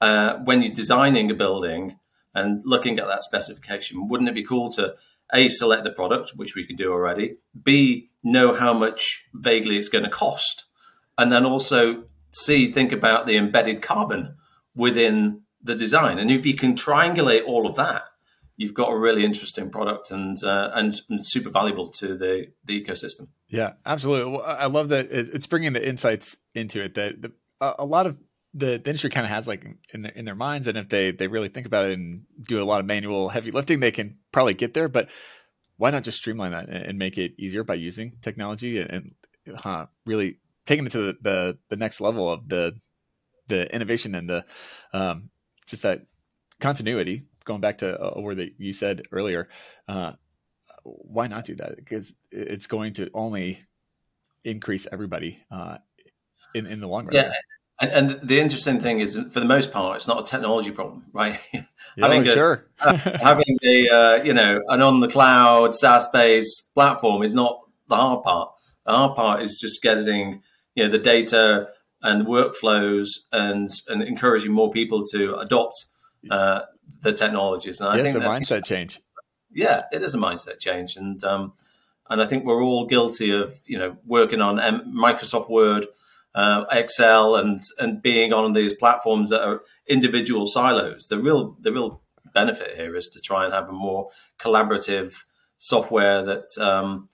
uh, 0.00 0.38
when 0.38 0.62
you're 0.62 0.74
designing 0.74 1.30
a 1.30 1.34
building 1.34 1.98
and 2.34 2.62
looking 2.64 2.98
at 2.98 3.06
that 3.06 3.22
specification, 3.22 4.08
wouldn't 4.08 4.28
it 4.28 4.34
be 4.34 4.42
cool 4.42 4.72
to 4.72 4.94
A, 5.32 5.48
select 5.48 5.84
the 5.84 5.90
product, 5.90 6.32
which 6.34 6.54
we 6.56 6.66
can 6.66 6.74
do 6.74 6.90
already, 6.90 7.36
B, 7.62 8.10
know 8.24 8.54
how 8.54 8.72
much 8.72 9.26
vaguely 9.32 9.76
it's 9.76 9.88
going 9.88 10.04
to 10.04 10.10
cost, 10.10 10.64
and 11.16 11.30
then 11.30 11.44
also 11.44 12.04
C, 12.32 12.72
think 12.72 12.90
about 12.90 13.26
the 13.26 13.36
embedded 13.36 13.82
carbon 13.82 14.36
within 14.74 15.42
the 15.62 15.74
design. 15.74 16.18
And 16.18 16.30
if 16.30 16.44
you 16.44 16.54
can 16.54 16.74
triangulate 16.74 17.46
all 17.46 17.66
of 17.66 17.76
that, 17.76 18.02
you've 18.56 18.74
got 18.74 18.90
a 18.90 18.98
really 18.98 19.24
interesting 19.24 19.70
product 19.70 20.10
and 20.10 20.42
uh, 20.42 20.70
and, 20.74 21.00
and, 21.08 21.24
super 21.24 21.50
valuable 21.50 21.88
to 21.90 22.16
the 22.16 22.48
the 22.64 22.82
ecosystem. 22.82 23.28
Yeah, 23.48 23.72
absolutely. 23.84 24.32
Well, 24.32 24.44
I 24.44 24.66
love 24.66 24.88
that 24.90 25.08
it's 25.10 25.46
bringing 25.46 25.72
the 25.72 25.86
insights 25.86 26.36
into 26.54 26.82
it. 26.82 26.94
That 26.94 27.22
the, 27.22 27.32
a 27.60 27.84
lot 27.84 28.06
of 28.06 28.16
the, 28.52 28.78
the 28.82 28.90
industry 28.90 29.10
kind 29.10 29.26
of 29.26 29.30
has 29.30 29.48
like 29.48 29.64
in 29.92 30.02
their, 30.02 30.12
in 30.12 30.24
their 30.24 30.34
minds, 30.34 30.68
and 30.68 30.78
if 30.78 30.88
they 30.88 31.10
they 31.10 31.26
really 31.26 31.48
think 31.48 31.66
about 31.66 31.86
it 31.86 31.98
and 31.98 32.24
do 32.42 32.62
a 32.62 32.64
lot 32.64 32.80
of 32.80 32.86
manual 32.86 33.28
heavy 33.28 33.50
lifting, 33.50 33.80
they 33.80 33.92
can 33.92 34.18
probably 34.32 34.54
get 34.54 34.74
there. 34.74 34.88
But 34.88 35.10
why 35.76 35.90
not 35.90 36.04
just 36.04 36.18
streamline 36.18 36.52
that 36.52 36.68
and 36.68 36.98
make 36.98 37.18
it 37.18 37.32
easier 37.36 37.64
by 37.64 37.74
using 37.74 38.12
technology 38.22 38.78
and, 38.78 38.90
and 39.46 39.60
uh, 39.64 39.86
really 40.06 40.38
taking 40.66 40.86
it 40.86 40.92
to 40.92 40.98
the, 40.98 41.16
the, 41.20 41.58
the 41.68 41.76
next 41.76 42.00
level 42.00 42.30
of 42.30 42.48
the 42.48 42.74
the 43.48 43.72
innovation 43.74 44.14
and 44.14 44.28
the 44.28 44.44
um, 44.92 45.30
just 45.66 45.82
that 45.82 46.06
continuity. 46.60 47.24
Going 47.44 47.60
back 47.60 47.78
to 47.78 48.00
a 48.00 48.20
word 48.20 48.38
that 48.38 48.54
you 48.58 48.72
said 48.72 49.02
earlier, 49.12 49.48
uh, 49.88 50.12
why 50.82 51.26
not 51.26 51.44
do 51.44 51.54
that? 51.56 51.76
Because 51.76 52.14
it's 52.30 52.66
going 52.66 52.94
to 52.94 53.10
only 53.14 53.58
increase 54.44 54.86
everybody 54.90 55.40
uh, 55.50 55.78
in 56.54 56.66
in 56.66 56.80
the 56.80 56.86
long 56.86 57.06
run. 57.06 57.14
Yeah. 57.14 57.32
And, 57.80 57.90
and, 57.90 58.28
the 58.28 58.38
interesting 58.38 58.80
thing 58.80 59.00
is, 59.00 59.16
for 59.16 59.40
the 59.40 59.46
most 59.46 59.72
part, 59.72 59.96
it's 59.96 60.06
not 60.06 60.22
a 60.22 60.24
technology 60.24 60.70
problem, 60.70 61.06
right? 61.12 61.40
Yeah, 61.96 62.06
having 62.06 62.26
a, 62.26 62.32
sure. 62.32 62.66
having 62.80 63.56
a 63.64 63.88
uh, 63.88 64.14
you 64.24 64.34
know 64.34 64.60
an 64.66 64.82
on 64.82 64.98
the 64.98 65.06
cloud 65.06 65.76
SaaS 65.76 66.08
based 66.12 66.74
platform 66.74 67.22
is 67.22 67.36
not 67.36 67.60
the 67.88 67.94
hard 67.94 68.24
part. 68.24 68.50
The 68.84 68.92
hard 68.92 69.14
part 69.14 69.42
is 69.42 69.60
just 69.60 69.80
getting 69.80 70.42
you 70.74 70.82
know 70.82 70.90
the 70.90 70.98
data 70.98 71.68
and 72.02 72.26
workflows 72.26 73.10
and 73.30 73.70
and 73.86 74.02
encouraging 74.02 74.50
more 74.50 74.72
people 74.72 75.04
to 75.12 75.36
adopt 75.36 75.86
uh, 76.30 76.62
the 77.02 77.12
technologies. 77.12 77.80
And 77.80 77.88
I 77.90 77.96
yeah, 77.96 78.02
think 78.02 78.16
it's 78.16 78.24
a 78.24 78.28
mindset 78.28 78.64
change. 78.64 79.00
Yeah, 79.52 79.84
it 79.92 80.02
is 80.02 80.14
a 80.14 80.18
mindset 80.18 80.58
change, 80.58 80.96
and 80.96 81.22
um, 81.24 81.52
and 82.10 82.20
I 82.20 82.26
think 82.26 82.44
we're 82.44 82.62
all 82.62 82.86
guilty 82.86 83.30
of 83.30 83.60
you 83.66 83.78
know 83.78 83.96
working 84.04 84.40
on 84.40 84.58
Microsoft 84.86 85.48
Word, 85.48 85.86
uh, 86.34 86.64
Excel, 86.70 87.36
and 87.36 87.60
and 87.78 88.02
being 88.02 88.32
on 88.32 88.52
these 88.52 88.74
platforms 88.74 89.30
that 89.30 89.46
are 89.46 89.62
individual 89.86 90.46
silos. 90.46 91.08
The 91.08 91.18
real 91.18 91.56
the 91.60 91.72
real 91.72 92.02
benefit 92.32 92.76
here 92.76 92.96
is 92.96 93.08
to 93.08 93.20
try 93.20 93.44
and 93.44 93.54
have 93.54 93.68
a 93.68 93.72
more 93.72 94.10
collaborative 94.38 95.22
software 95.58 96.24
that 96.24 96.58
um, 96.58 97.08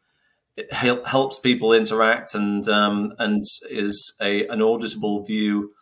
it 0.57 0.73
helps 0.73 1.39
people 1.39 1.73
interact 1.73 2.35
and 2.35 2.69
um, 2.69 3.13
and 3.19 3.45
is 3.71 4.15
a 4.21 4.47
an 4.49 4.61
auditable 4.61 5.27
view 5.27 5.73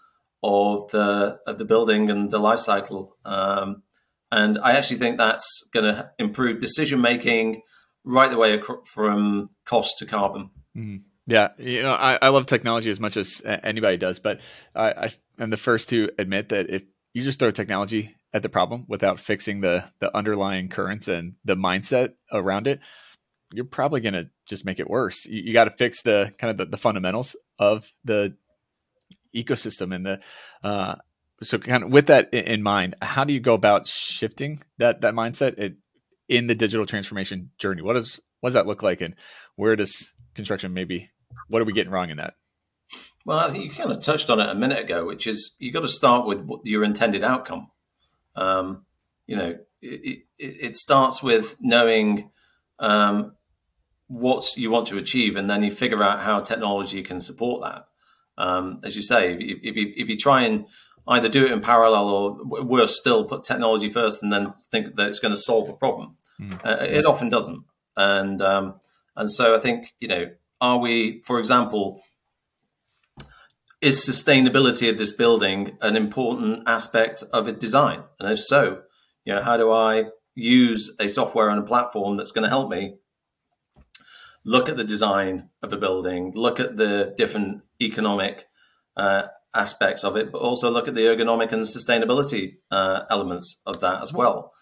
of 0.42 0.90
the 0.90 1.38
of 1.46 1.58
the 1.58 1.64
building 1.64 2.10
and 2.10 2.30
the 2.30 2.38
life 2.38 2.60
cycle. 2.60 3.16
Um, 3.24 3.82
and 4.30 4.58
I 4.58 4.72
actually 4.72 4.98
think 4.98 5.18
that's 5.18 5.46
going 5.72 5.86
to 5.86 6.10
improve 6.18 6.60
decision 6.60 7.00
making 7.00 7.62
right 8.04 8.30
the 8.30 8.36
way 8.36 8.60
from 8.84 9.48
cost 9.64 9.98
to 9.98 10.06
carbon. 10.06 10.50
Mm. 10.76 11.02
Yeah, 11.26 11.48
you 11.58 11.82
know, 11.82 11.92
I, 11.92 12.18
I 12.22 12.28
love 12.28 12.46
technology 12.46 12.88
as 12.88 13.00
much 13.00 13.18
as 13.18 13.42
anybody 13.44 13.98
does, 13.98 14.18
but 14.18 14.40
I, 14.74 14.92
I 14.92 15.08
am 15.38 15.50
the 15.50 15.58
first 15.58 15.90
to 15.90 16.08
admit 16.18 16.48
that 16.48 16.70
if 16.70 16.84
you 17.12 17.22
just 17.22 17.38
throw 17.38 17.50
technology 17.50 18.14
at 18.32 18.42
the 18.42 18.48
problem 18.48 18.86
without 18.88 19.20
fixing 19.20 19.60
the 19.60 19.84
the 20.00 20.14
underlying 20.16 20.68
currents 20.70 21.06
and 21.06 21.34
the 21.44 21.54
mindset 21.54 22.14
around 22.32 22.66
it, 22.66 22.80
you're 23.52 23.64
probably 23.64 24.00
going 24.00 24.14
to 24.14 24.30
just 24.46 24.64
make 24.64 24.80
it 24.80 24.88
worse. 24.88 25.26
You, 25.26 25.42
you 25.44 25.52
got 25.52 25.64
to 25.64 25.70
fix 25.70 26.02
the 26.02 26.32
kind 26.38 26.50
of 26.50 26.56
the, 26.56 26.66
the, 26.66 26.76
fundamentals 26.76 27.36
of 27.58 27.90
the 28.04 28.34
ecosystem 29.34 29.94
and 29.94 30.06
the 30.06 30.20
uh, 30.62 30.96
so 31.42 31.58
kind 31.58 31.84
of 31.84 31.90
with 31.90 32.06
that 32.06 32.32
in 32.32 32.62
mind, 32.62 32.96
how 33.00 33.24
do 33.24 33.32
you 33.32 33.40
go 33.40 33.54
about 33.54 33.86
shifting 33.86 34.60
that 34.78 35.02
that 35.02 35.14
mindset 35.14 35.74
in 36.28 36.46
the 36.46 36.54
digital 36.54 36.86
transformation 36.86 37.50
journey? 37.58 37.82
What 37.82 37.94
does 37.94 38.20
what 38.40 38.48
does 38.48 38.54
that 38.54 38.66
look 38.66 38.82
like, 38.82 39.00
and 39.00 39.14
where 39.56 39.76
does 39.76 40.12
construction 40.34 40.74
maybe 40.74 41.10
what 41.48 41.62
are 41.62 41.64
we 41.64 41.72
getting 41.72 41.92
wrong 41.92 42.10
in 42.10 42.16
that? 42.16 42.34
Well, 43.24 43.38
I 43.38 43.50
think 43.50 43.64
you 43.64 43.70
kind 43.70 43.90
of 43.90 44.02
touched 44.02 44.30
on 44.30 44.40
it 44.40 44.48
a 44.48 44.54
minute 44.54 44.82
ago, 44.82 45.04
which 45.04 45.26
is 45.26 45.56
you 45.58 45.72
got 45.72 45.80
to 45.80 45.88
start 45.88 46.26
with 46.26 46.40
your 46.64 46.84
intended 46.84 47.22
outcome. 47.22 47.70
Um, 48.34 48.86
you 49.26 49.36
know, 49.36 49.58
it, 49.82 50.24
it, 50.38 50.56
it 50.60 50.76
starts 50.76 51.22
with 51.22 51.56
knowing 51.60 52.30
um, 52.78 53.32
what 54.06 54.56
you 54.56 54.70
want 54.70 54.86
to 54.88 54.96
achieve, 54.96 55.36
and 55.36 55.50
then 55.50 55.62
you 55.62 55.70
figure 55.70 56.02
out 56.02 56.20
how 56.20 56.40
technology 56.40 57.02
can 57.02 57.20
support 57.20 57.62
that. 57.62 57.87
Um, 58.38 58.80
as 58.84 58.96
you 58.96 59.02
say, 59.02 59.34
if, 59.34 59.58
if, 59.62 59.76
you, 59.76 59.92
if 59.96 60.08
you 60.08 60.16
try 60.16 60.42
and 60.42 60.64
either 61.08 61.28
do 61.28 61.44
it 61.44 61.52
in 61.52 61.60
parallel 61.60 62.08
or 62.08 62.64
worse 62.64 62.96
still, 62.96 63.24
put 63.24 63.42
technology 63.42 63.88
first 63.88 64.22
and 64.22 64.32
then 64.32 64.54
think 64.70 64.96
that 64.96 65.08
it's 65.08 65.18
going 65.18 65.34
to 65.34 65.40
solve 65.40 65.68
a 65.68 65.72
problem. 65.72 66.16
Mm. 66.40 66.64
Uh, 66.64 66.84
it 66.84 67.04
often 67.04 67.28
doesn't, 67.28 67.64
and 67.96 68.40
um, 68.40 68.74
and 69.16 69.30
so 69.30 69.56
I 69.56 69.58
think 69.58 69.94
you 69.98 70.06
know, 70.06 70.26
are 70.60 70.78
we, 70.78 71.20
for 71.26 71.40
example, 71.40 72.00
is 73.80 74.06
sustainability 74.08 74.88
of 74.88 74.98
this 74.98 75.10
building 75.10 75.76
an 75.80 75.96
important 75.96 76.62
aspect 76.68 77.24
of 77.32 77.48
its 77.48 77.58
design? 77.58 78.04
And 78.20 78.30
if 78.30 78.40
so, 78.40 78.82
you 79.24 79.34
know, 79.34 79.42
how 79.42 79.56
do 79.56 79.72
I 79.72 80.04
use 80.36 80.94
a 81.00 81.08
software 81.08 81.48
and 81.48 81.58
a 81.58 81.66
platform 81.66 82.16
that's 82.16 82.30
going 82.30 82.44
to 82.44 82.48
help 82.48 82.70
me 82.70 82.98
look 84.44 84.68
at 84.68 84.76
the 84.76 84.84
design 84.84 85.48
of 85.62 85.72
a 85.72 85.76
building, 85.76 86.32
look 86.34 86.60
at 86.60 86.76
the 86.76 87.12
different 87.16 87.62
economic 87.80 88.46
uh, 88.96 89.24
aspects 89.54 90.04
of 90.04 90.16
it, 90.16 90.30
but 90.30 90.40
also 90.40 90.70
look 90.70 90.88
at 90.88 90.94
the 90.94 91.02
ergonomic 91.02 91.52
and 91.52 91.62
sustainability 91.62 92.56
uh, 92.70 93.02
elements 93.10 93.62
of 93.66 93.80
that 93.80 94.02
as 94.02 94.12
well. 94.12 94.52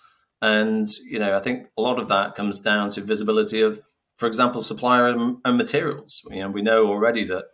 And 0.42 0.86
you 1.08 1.18
know, 1.18 1.36
I 1.36 1.40
think 1.40 1.68
a 1.76 1.82
lot 1.82 1.98
of 1.98 2.08
that 2.08 2.34
comes 2.34 2.60
down 2.60 2.90
to 2.90 3.00
visibility 3.00 3.62
of, 3.62 3.80
for 4.16 4.26
example, 4.26 4.62
supplier 4.62 5.08
and, 5.08 5.38
and 5.44 5.56
materials. 5.56 6.22
You 6.30 6.42
know, 6.42 6.50
we 6.50 6.62
know 6.62 6.86
already 6.86 7.24
that 7.24 7.46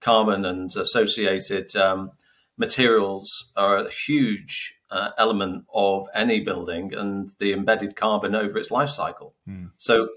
carbon 0.00 0.44
and 0.44 0.70
associated 0.76 1.74
um, 1.76 2.12
materials 2.56 3.52
are 3.56 3.78
a 3.78 3.90
huge 3.90 4.74
uh, 4.90 5.10
element 5.18 5.64
of 5.72 6.06
any 6.14 6.40
building 6.40 6.94
and 6.94 7.30
the 7.38 7.52
embedded 7.52 7.96
carbon 7.96 8.34
over 8.34 8.58
its 8.58 8.70
life 8.70 8.90
cycle. 8.90 9.34
Mm. 9.48 9.70
So, 9.76 10.08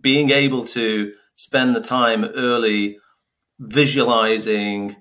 being 0.00 0.30
able 0.30 0.64
to 0.66 1.12
spend 1.34 1.74
the 1.74 1.80
time 1.80 2.24
early 2.24 2.98
visualizing, 3.60 4.96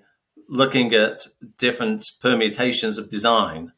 looking 0.50 0.94
at 0.94 1.22
different 1.58 2.06
permutations 2.22 2.98
of 2.98 3.10
design, 3.10 3.72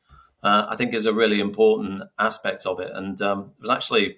uh, 0.43 0.65
I 0.67 0.75
think 0.75 0.93
is 0.93 1.05
a 1.05 1.13
really 1.13 1.39
important 1.39 2.03
aspect 2.17 2.65
of 2.65 2.79
it. 2.79 2.91
And 2.93 3.21
um, 3.21 3.51
it 3.57 3.61
was 3.61 3.69
actually 3.69 4.17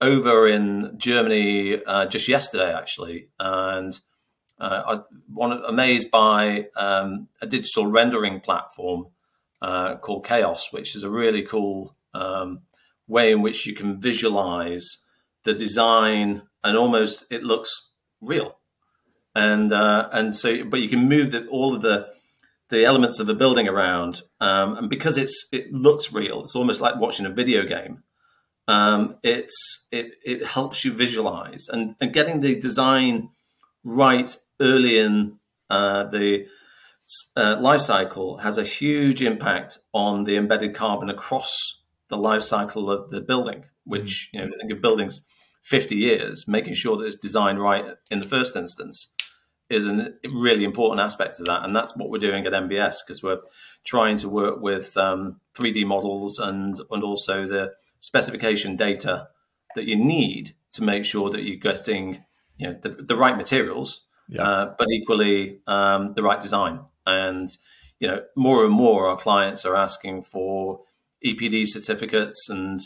over 0.00 0.46
in 0.48 0.94
Germany 0.98 1.82
uh, 1.86 2.06
just 2.06 2.28
yesterday, 2.28 2.74
actually, 2.74 3.28
and 3.38 3.98
uh, 4.58 4.82
I 4.86 5.00
was 5.32 5.62
amazed 5.66 6.10
by 6.10 6.66
um, 6.76 7.28
a 7.40 7.46
digital 7.46 7.86
rendering 7.86 8.40
platform 8.40 9.06
uh, 9.62 9.96
called 9.96 10.26
Chaos, 10.26 10.72
which 10.72 10.96
is 10.96 11.02
a 11.02 11.10
really 11.10 11.42
cool 11.42 11.94
um, 12.12 12.60
way 13.06 13.32
in 13.32 13.40
which 13.40 13.66
you 13.66 13.74
can 13.74 14.00
visualize 14.00 15.04
the 15.44 15.54
design 15.54 16.42
and 16.64 16.76
almost 16.76 17.24
it 17.30 17.44
looks 17.44 17.92
real. 18.20 18.58
And 19.36 19.70
uh, 19.70 20.08
and 20.12 20.34
so, 20.34 20.64
but 20.64 20.80
you 20.80 20.88
can 20.88 21.10
move 21.10 21.30
the, 21.32 21.46
all 21.48 21.74
of 21.74 21.82
the 21.82 22.08
the 22.70 22.86
elements 22.86 23.20
of 23.20 23.26
the 23.26 23.34
building 23.34 23.68
around, 23.68 24.22
um, 24.40 24.78
and 24.78 24.88
because 24.88 25.18
it's 25.18 25.46
it 25.52 25.70
looks 25.70 26.10
real, 26.10 26.42
it's 26.42 26.56
almost 26.56 26.80
like 26.80 26.96
watching 26.96 27.26
a 27.26 27.30
video 27.30 27.66
game. 27.66 28.02
Um, 28.66 29.16
it's 29.22 29.86
it 29.92 30.12
it 30.24 30.46
helps 30.46 30.86
you 30.86 30.92
visualize 30.94 31.68
and 31.68 31.96
and 32.00 32.14
getting 32.14 32.40
the 32.40 32.58
design 32.58 33.28
right 33.84 34.34
early 34.58 34.98
in 34.98 35.38
uh, 35.68 36.04
the 36.04 36.46
uh, 37.36 37.58
life 37.60 37.82
cycle 37.82 38.38
has 38.38 38.56
a 38.56 38.64
huge 38.64 39.20
impact 39.20 39.76
on 39.92 40.24
the 40.24 40.36
embedded 40.36 40.74
carbon 40.74 41.10
across 41.10 41.82
the 42.08 42.16
life 42.16 42.42
cycle 42.42 42.90
of 42.90 43.10
the 43.10 43.20
building. 43.20 43.66
Which 43.84 44.30
mm-hmm. 44.32 44.36
you 44.38 44.46
know, 44.46 44.54
I 44.56 44.58
think 44.60 44.72
of 44.72 44.80
buildings 44.80 45.26
fifty 45.62 45.96
years, 45.96 46.48
making 46.48 46.72
sure 46.72 46.96
that 46.96 47.04
it's 47.04 47.16
designed 47.16 47.60
right 47.60 47.84
in 48.10 48.20
the 48.20 48.26
first 48.26 48.56
instance 48.56 49.12
is 49.68 49.86
a 49.86 50.12
really 50.32 50.64
important 50.64 51.00
aspect 51.00 51.40
of 51.40 51.46
that, 51.46 51.64
and 51.64 51.74
that's 51.74 51.96
what 51.96 52.10
we're 52.10 52.18
doing 52.18 52.46
at 52.46 52.52
MBS 52.52 52.96
because 53.06 53.22
we're 53.22 53.40
trying 53.84 54.16
to 54.18 54.28
work 54.28 54.60
with 54.60 54.96
um, 54.96 55.40
3D 55.54 55.84
models 55.86 56.38
and 56.38 56.80
and 56.90 57.02
also 57.02 57.46
the 57.46 57.72
specification 58.00 58.76
data 58.76 59.28
that 59.74 59.86
you 59.86 59.96
need 59.96 60.54
to 60.72 60.82
make 60.82 61.04
sure 61.04 61.30
that 61.30 61.42
you're 61.42 61.56
getting 61.56 62.24
you 62.56 62.68
know 62.68 62.78
the, 62.82 62.90
the 62.90 63.16
right 63.16 63.36
materials, 63.36 64.06
yeah. 64.28 64.42
uh, 64.42 64.74
but 64.78 64.88
equally 64.90 65.60
um, 65.66 66.14
the 66.14 66.22
right 66.22 66.40
design. 66.40 66.80
And 67.06 67.50
you 68.00 68.08
know 68.08 68.22
more 68.36 68.64
and 68.64 68.72
more 68.72 69.08
our 69.08 69.16
clients 69.16 69.64
are 69.64 69.76
asking 69.76 70.22
for 70.24 70.80
EPD 71.24 71.66
certificates 71.66 72.48
and 72.48 72.80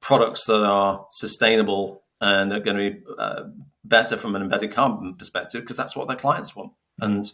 products 0.00 0.46
that 0.46 0.64
are 0.64 1.06
sustainable 1.12 2.02
and 2.20 2.52
are 2.52 2.60
going 2.60 2.76
to 2.76 2.90
be 2.90 3.04
uh, 3.18 3.42
better 3.88 4.16
from 4.16 4.34
an 4.36 4.42
embedded 4.42 4.72
carbon 4.72 5.14
perspective 5.14 5.62
because 5.62 5.76
that's 5.76 5.96
what 5.96 6.08
their 6.08 6.16
clients 6.16 6.54
want. 6.54 6.72
And 7.00 7.26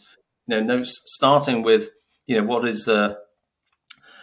you 0.46 0.56
know, 0.56 0.60
no, 0.60 0.82
starting 0.84 1.62
with 1.62 1.90
you 2.26 2.36
know 2.36 2.46
what 2.46 2.66
is 2.66 2.84
the 2.86 3.18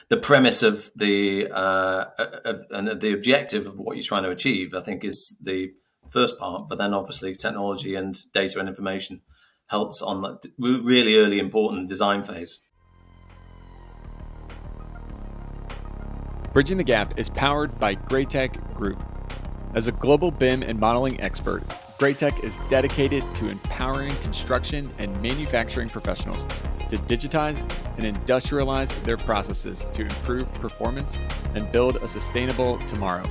the 0.09 0.17
premise 0.17 0.63
of 0.63 0.91
the 0.95 1.47
uh, 1.51 2.05
of, 2.45 2.61
and 2.71 2.99
the 2.99 3.13
objective 3.13 3.67
of 3.67 3.79
what 3.79 3.95
you're 3.95 4.03
trying 4.03 4.23
to 4.23 4.31
achieve, 4.31 4.73
I 4.73 4.81
think, 4.81 5.03
is 5.03 5.37
the 5.41 5.71
first 6.09 6.39
part. 6.39 6.67
But 6.67 6.79
then, 6.79 6.93
obviously, 6.93 7.35
technology 7.35 7.95
and 7.95 8.17
data 8.33 8.59
and 8.59 8.67
information 8.67 9.21
helps 9.67 10.01
on 10.01 10.21
that 10.23 10.45
really 10.57 11.17
early 11.17 11.39
important 11.39 11.89
design 11.89 12.23
phase. 12.23 12.65
Bridging 16.53 16.77
the 16.77 16.83
Gap 16.83 17.19
is 17.19 17.29
powered 17.29 17.79
by 17.79 17.93
Graitec 17.93 18.73
Group. 18.73 18.99
As 19.75 19.85
a 19.85 19.91
global 19.91 20.31
BIM 20.31 20.63
and 20.63 20.79
modeling 20.79 21.21
expert, 21.21 21.61
Graitec 21.99 22.45
is 22.45 22.57
dedicated 22.69 23.25
to 23.35 23.49
empowering 23.49 24.15
construction 24.21 24.89
and 24.99 25.21
manufacturing 25.21 25.89
professionals 25.89 26.45
to 26.87 26.95
digitize 26.95 27.63
and 27.97 28.15
industrialize 28.15 29.03
their 29.03 29.17
processes 29.17 29.83
to 29.91 30.03
improve 30.03 30.51
performance 30.53 31.19
and 31.55 31.69
build 31.73 31.97
a 31.97 32.07
sustainable 32.07 32.77
tomorrow. 32.87 33.25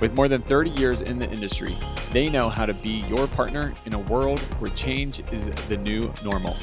With 0.00 0.16
more 0.16 0.26
than 0.26 0.42
30 0.42 0.70
years 0.70 1.00
in 1.00 1.20
the 1.20 1.30
industry, 1.30 1.78
they 2.10 2.28
know 2.28 2.48
how 2.48 2.66
to 2.66 2.74
be 2.74 3.04
your 3.08 3.28
partner 3.28 3.72
in 3.84 3.94
a 3.94 4.00
world 4.00 4.40
where 4.58 4.72
change 4.72 5.20
is 5.32 5.46
the 5.68 5.76
new 5.76 6.12
normal 6.24 6.56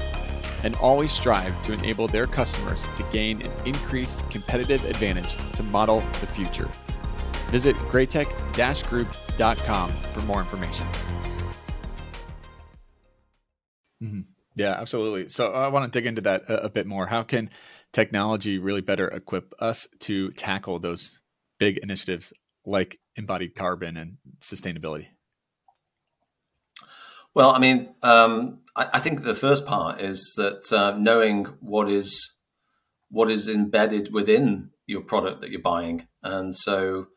and 0.64 0.76
always 0.76 1.12
strive 1.14 1.60
to 1.62 1.72
enable 1.72 2.10
their 2.10 2.28
customers 2.28 2.86
to 2.96 3.04
gain 3.14 3.42
an 3.42 3.52
increased 3.66 4.30
competitive 4.30 4.84
advantage 4.84 5.38
to 5.54 5.64
model 5.64 6.04
the 6.20 6.28
future. 6.28 6.70
Visit 7.54 7.76
graitec-group.com 7.76 9.90
for 9.92 10.22
more 10.22 10.40
information. 10.40 10.88
Mm-hmm. 14.02 14.22
Yeah, 14.56 14.72
absolutely. 14.72 15.28
So 15.28 15.52
I 15.52 15.68
want 15.68 15.86
to 15.86 16.00
dig 16.00 16.08
into 16.08 16.22
that 16.22 16.50
a, 16.50 16.64
a, 16.64 16.70
bit 16.70 16.88
more. 16.88 17.06
How 17.06 17.22
can 17.22 17.52
technology 17.92 18.58
really 18.58 18.82
better 18.82 19.08
equip 19.08 19.54
us 19.60 19.88
to 20.00 20.32
tackle 20.32 20.80
those 20.80 21.22
big 21.60 21.78
initiatives 21.78 22.34
like 22.66 23.00
embodied 23.18 23.54
carbon 23.54 23.98
and 23.98 24.18
sustainability? 24.42 25.06
Well, 27.36 27.52
I 27.52 27.60
mean, 27.60 27.94
um, 28.02 28.62
I, 28.76 28.90
I, 28.94 29.00
think 29.00 29.22
the 29.22 29.36
first 29.36 29.68
part 29.68 30.02
is 30.02 30.34
that 30.38 30.74
uh, 30.74 30.98
knowing 30.98 31.46
what 31.60 31.88
is 31.88 32.36
what 33.12 33.30
is 33.30 33.48
embedded 33.48 34.12
within 34.12 34.72
your 34.88 35.02
product 35.02 35.42
that 35.42 35.52
you're 35.52 35.62
buying, 35.62 36.08
and 36.24 36.56
so 36.56 37.10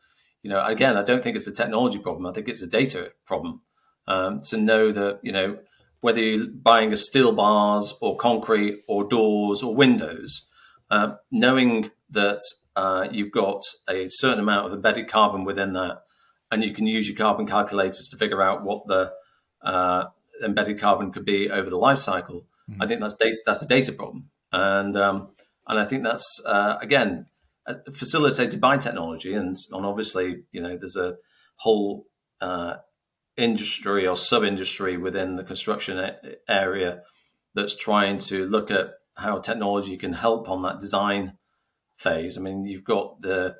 you 0.43 0.49
know, 0.49 0.63
again, 0.65 0.97
I 0.97 1.03
don't 1.03 1.23
think 1.23 1.35
it's 1.35 1.47
a 1.47 1.53
technology 1.53 1.99
problem. 1.99 2.25
I 2.25 2.33
think 2.33 2.47
it's 2.47 2.61
a 2.61 2.67
data 2.67 3.11
problem. 3.25 3.61
Um, 4.09 4.41
to 4.49 4.57
know 4.57 4.93
that 4.93 5.19
you 5.21 5.33
know 5.33 5.57
whether 5.99 6.21
you're 6.21 6.47
buying 6.47 6.93
a 6.93 6.97
steel 6.97 7.33
bars 7.33 7.93
or 7.99 8.15
concrete 8.15 8.83
or 8.87 9.03
doors 9.03 9.61
or 9.61 9.75
windows, 9.75 10.47
uh, 10.89 11.15
knowing 11.31 11.91
that 12.11 12.39
uh, 12.75 13.07
you've 13.11 13.31
got 13.31 13.61
a 13.89 14.07
certain 14.09 14.39
amount 14.39 14.67
of 14.67 14.73
embedded 14.73 15.09
carbon 15.09 15.43
within 15.43 15.73
that, 15.73 16.03
and 16.51 16.63
you 16.63 16.73
can 16.73 16.87
use 16.87 17.07
your 17.07 17.17
carbon 17.17 17.47
calculators 17.47 18.07
to 18.09 18.17
figure 18.17 18.41
out 18.41 18.63
what 18.63 18.87
the 18.87 19.11
uh, 19.61 20.05
embedded 20.43 20.79
carbon 20.79 21.11
could 21.11 21.25
be 21.25 21.49
over 21.49 21.69
the 21.69 21.77
life 21.77 21.99
cycle. 21.99 22.45
Mm-hmm. 22.69 22.81
I 22.81 22.87
think 22.87 23.01
that's 23.01 23.15
data, 23.15 23.37
that's 23.45 23.61
a 23.61 23.67
data 23.67 23.91
problem, 23.91 24.29
and 24.53 24.95
um, 24.95 25.29
and 25.67 25.79
I 25.79 25.85
think 25.85 26.03
that's 26.03 26.41
uh, 26.45 26.77
again 26.81 27.25
facilitated 27.93 28.61
by 28.61 28.77
technology, 28.77 29.33
and, 29.33 29.55
and 29.71 29.85
obviously, 29.85 30.43
you 30.51 30.61
know, 30.61 30.77
there's 30.77 30.95
a 30.95 31.15
whole 31.57 32.05
uh, 32.41 32.75
industry 33.35 34.07
or 34.07 34.15
sub 34.15 34.43
industry 34.43 34.97
within 34.97 35.35
the 35.35 35.43
construction 35.43 35.99
a- 35.99 36.17
area 36.47 37.01
that's 37.55 37.75
trying 37.75 38.17
to 38.17 38.45
look 38.45 38.71
at 38.71 38.91
how 39.15 39.39
technology 39.39 39.97
can 39.97 40.13
help 40.13 40.49
on 40.49 40.61
that 40.61 40.79
design 40.79 41.37
phase. 41.97 42.37
I 42.37 42.41
mean, 42.41 42.65
you've 42.65 42.83
got 42.83 43.21
the, 43.21 43.55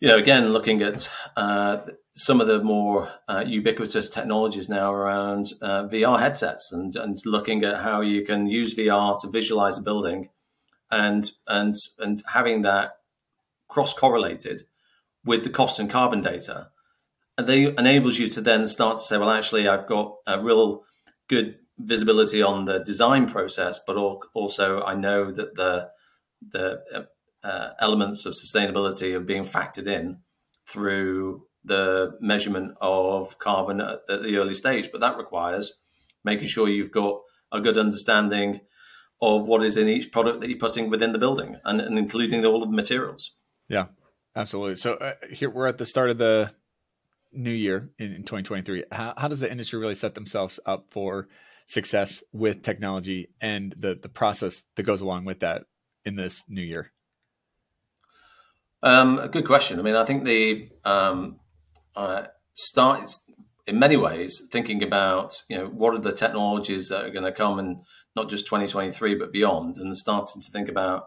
you 0.00 0.08
know, 0.08 0.18
again, 0.18 0.52
looking 0.52 0.82
at 0.82 1.08
uh, 1.36 1.78
some 2.14 2.40
of 2.40 2.48
the 2.48 2.62
more 2.62 3.08
uh, 3.28 3.44
ubiquitous 3.46 4.10
technologies 4.10 4.68
now 4.68 4.92
around 4.92 5.52
uh, 5.62 5.84
VR 5.84 6.18
headsets 6.18 6.72
and, 6.72 6.94
and 6.96 7.18
looking 7.24 7.62
at 7.64 7.82
how 7.82 8.00
you 8.00 8.24
can 8.24 8.46
use 8.46 8.74
VR 8.74 9.20
to 9.20 9.28
visualize 9.28 9.78
a 9.78 9.82
building 9.82 10.28
and 10.90 11.32
and 11.48 11.74
and 11.98 12.22
having 12.32 12.62
that 12.62 12.92
cross 13.68 13.92
correlated 13.92 14.66
with 15.24 15.44
the 15.44 15.50
cost 15.50 15.78
and 15.78 15.90
carbon 15.90 16.22
data. 16.22 16.70
And 17.36 17.46
they 17.46 17.66
enables 17.66 18.18
you 18.18 18.28
to 18.28 18.40
then 18.40 18.66
start 18.66 18.96
to 18.96 19.04
say, 19.04 19.18
well, 19.18 19.30
actually, 19.30 19.68
I've 19.68 19.86
got 19.86 20.16
a 20.26 20.40
real 20.40 20.84
good 21.28 21.56
visibility 21.78 22.42
on 22.42 22.64
the 22.64 22.78
design 22.78 23.28
process, 23.28 23.80
but 23.86 23.96
also 24.34 24.82
I 24.82 24.94
know 24.94 25.30
that 25.32 25.54
the 25.54 25.90
the 26.50 26.82
uh, 26.94 27.46
uh, 27.46 27.72
elements 27.80 28.26
of 28.26 28.34
sustainability 28.34 29.14
are 29.14 29.20
being 29.20 29.44
factored 29.44 29.86
in 29.86 30.18
through 30.66 31.46
the 31.64 32.16
measurement 32.20 32.72
of 32.80 33.38
carbon 33.38 33.80
at, 33.80 34.00
at 34.08 34.22
the 34.22 34.36
early 34.36 34.54
stage. 34.54 34.90
But 34.90 35.00
that 35.00 35.16
requires 35.16 35.82
making 36.24 36.48
sure 36.48 36.68
you've 36.68 36.92
got 36.92 37.20
a 37.52 37.60
good 37.60 37.78
understanding 37.78 38.60
of 39.22 39.46
what 39.46 39.64
is 39.64 39.76
in 39.76 39.88
each 39.88 40.12
product 40.12 40.40
that 40.40 40.50
you're 40.50 40.58
putting 40.58 40.90
within 40.90 41.12
the 41.12 41.18
building 41.18 41.56
and, 41.64 41.80
and 41.80 41.98
including 41.98 42.44
all 42.44 42.62
of 42.62 42.70
the 42.70 42.76
materials. 42.76 43.36
Yeah, 43.68 43.86
absolutely. 44.34 44.76
So 44.76 44.94
uh, 44.94 45.14
here 45.30 45.50
we're 45.50 45.66
at 45.66 45.78
the 45.78 45.86
start 45.86 46.10
of 46.10 46.18
the 46.18 46.52
new 47.32 47.50
year 47.50 47.90
in, 47.98 48.12
in 48.12 48.22
2023. 48.22 48.84
How, 48.92 49.14
how 49.16 49.28
does 49.28 49.40
the 49.40 49.50
industry 49.50 49.78
really 49.78 49.94
set 49.94 50.14
themselves 50.14 50.60
up 50.66 50.86
for 50.90 51.28
success 51.66 52.22
with 52.32 52.62
technology 52.62 53.28
and 53.40 53.74
the, 53.78 53.98
the 54.00 54.08
process 54.08 54.62
that 54.76 54.84
goes 54.84 55.00
along 55.00 55.24
with 55.24 55.40
that 55.40 55.62
in 56.04 56.16
this 56.16 56.44
new 56.48 56.62
year? 56.62 56.92
Um, 58.82 59.18
a 59.18 59.28
good 59.28 59.46
question. 59.46 59.78
I 59.78 59.82
mean, 59.82 59.96
I 59.96 60.04
think 60.04 60.24
the 60.24 60.68
um, 60.84 61.40
uh, 61.96 62.26
start 62.54 63.10
in 63.66 63.78
many 63.78 63.96
ways 63.96 64.42
thinking 64.52 64.82
about 64.82 65.42
you 65.48 65.58
know 65.58 65.66
what 65.66 65.94
are 65.94 65.98
the 65.98 66.12
technologies 66.12 66.88
that 66.88 67.04
are 67.04 67.10
going 67.10 67.24
to 67.24 67.32
come 67.32 67.58
and 67.58 67.78
not 68.14 68.30
just 68.30 68.46
2023 68.46 69.16
but 69.16 69.32
beyond, 69.32 69.76
and 69.76 69.96
starting 69.96 70.40
to 70.40 70.50
think 70.50 70.68
about 70.68 71.06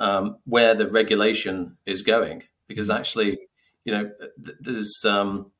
um, 0.00 0.36
where 0.44 0.74
the 0.74 0.88
regulation 0.88 1.76
is 1.86 2.02
going 2.02 2.42
because 2.66 2.88
mm-hmm. 2.88 2.98
actually 2.98 3.38
you 3.84 3.92
know 3.92 4.10
th- 4.44 4.56
there's 4.60 5.02
um, 5.04 5.50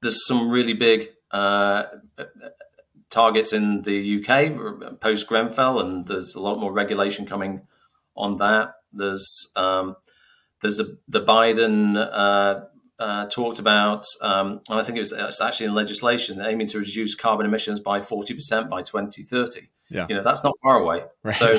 there's 0.00 0.26
some 0.26 0.50
really 0.50 0.74
big 0.74 1.10
uh, 1.30 1.84
targets 3.10 3.52
in 3.52 3.82
the 3.82 4.18
UK 4.18 5.00
post 5.00 5.26
Grenfell, 5.26 5.80
and 5.80 6.06
there's 6.06 6.34
a 6.34 6.40
lot 6.40 6.58
more 6.58 6.72
regulation 6.72 7.26
coming 7.26 7.62
on 8.16 8.38
that. 8.38 8.74
There's 8.92 9.50
um, 9.56 9.96
there's 10.60 10.78
a, 10.78 10.86
the 11.08 11.20
Biden 11.20 11.96
uh, 11.96 12.64
uh, 12.98 13.26
talked 13.26 13.58
about, 13.58 14.04
um, 14.20 14.60
and 14.68 14.78
I 14.78 14.82
think 14.82 14.96
it 14.96 15.00
was, 15.00 15.12
it 15.12 15.24
was, 15.24 15.40
actually 15.40 15.66
in 15.66 15.74
legislation 15.74 16.40
aiming 16.40 16.68
to 16.68 16.78
reduce 16.78 17.14
carbon 17.14 17.46
emissions 17.46 17.80
by 17.80 18.00
40% 18.00 18.70
by 18.70 18.82
2030. 18.82 19.68
Yeah. 19.88 20.06
You 20.08 20.16
know, 20.16 20.22
that's 20.22 20.44
not 20.44 20.54
far 20.62 20.78
away. 20.78 21.02
Right. 21.22 21.34
So, 21.34 21.52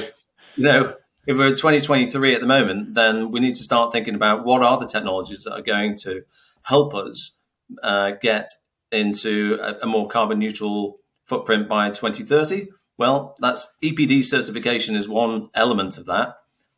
you 0.55 0.63
know, 0.63 0.95
if 1.25 1.37
we're 1.37 1.51
2023 1.51 2.35
at 2.35 2.41
the 2.41 2.47
moment, 2.47 2.95
then 2.95 3.29
we 3.29 3.39
need 3.39 3.55
to 3.55 3.63
start 3.63 3.93
thinking 3.93 4.15
about 4.15 4.45
what 4.45 4.61
are 4.61 4.77
the 4.77 4.87
technologies 4.87 5.43
that 5.43 5.53
are 5.53 5.61
going 5.61 5.95
to 5.97 6.23
help 6.63 6.93
us 6.93 7.37
uh, 7.81 8.11
get 8.21 8.47
into 8.91 9.57
a, 9.61 9.79
a, 9.83 9.87
more 9.87 10.07
carbon 10.07 10.39
neutral 10.39 10.99
footprint 11.25 11.67
by 11.67 11.89
2030. 11.89 12.67
Well, 12.97 13.35
that's 13.39 13.75
EPD 13.83 14.23
certification 14.25 14.95
is 14.95 15.07
one 15.07 15.49
element 15.55 15.97
of 15.97 16.05
that, 16.05 16.35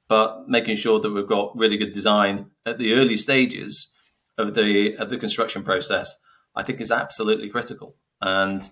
but 0.07 0.47
making 0.47 0.77
sure 0.77 0.99
that 0.99 1.11
we've 1.11 1.27
got 1.27 1.57
really 1.57 1.77
good 1.77 1.93
design 1.93 2.51
at 2.65 2.77
the 2.77 2.93
early 2.93 3.17
stages 3.17 3.91
of 4.37 4.53
the 4.53 4.95
of 4.95 5.09
the 5.09 5.17
construction 5.17 5.63
process, 5.63 6.15
I 6.55 6.63
think 6.63 6.79
is 6.79 6.91
absolutely 6.91 7.49
critical. 7.49 7.95
And 8.21 8.69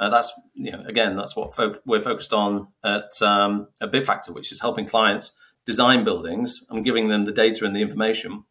uh, 0.00 0.08
that's 0.08 0.32
you 0.54 0.72
know 0.72 0.82
again 0.86 1.16
that's 1.16 1.36
what 1.36 1.54
fo- 1.54 1.76
we're 1.84 2.02
focused 2.02 2.32
on 2.32 2.68
at 2.84 3.20
um, 3.22 3.68
at 3.80 3.92
Byggfakta, 3.92 4.30
which 4.30 4.52
is 4.52 4.60
helping 4.60 4.86
clients 4.86 5.36
design 5.66 6.04
buildings 6.04 6.64
and 6.68 6.84
giving 6.84 7.08
them 7.08 7.24
the 7.24 7.32
data 7.32 7.64
and 7.64 7.74
the 7.74 7.80
information 7.80 8.44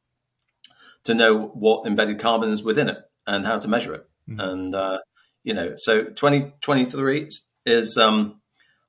to 1.03 1.13
know 1.13 1.37
what 1.37 1.85
embedded 1.85 2.19
carbon 2.19 2.49
is 2.49 2.63
within 2.63 2.89
it 2.89 2.97
and 3.27 3.45
how 3.45 3.59
to 3.59 3.67
measure 3.67 3.93
it. 3.93 4.07
Mm-hmm. 4.29 4.39
And 4.39 4.75
uh, 4.75 4.99
you 5.43 5.53
know, 5.53 5.75
so 5.77 6.03
2023 6.05 7.29
is 7.65 7.97
um, 7.97 8.41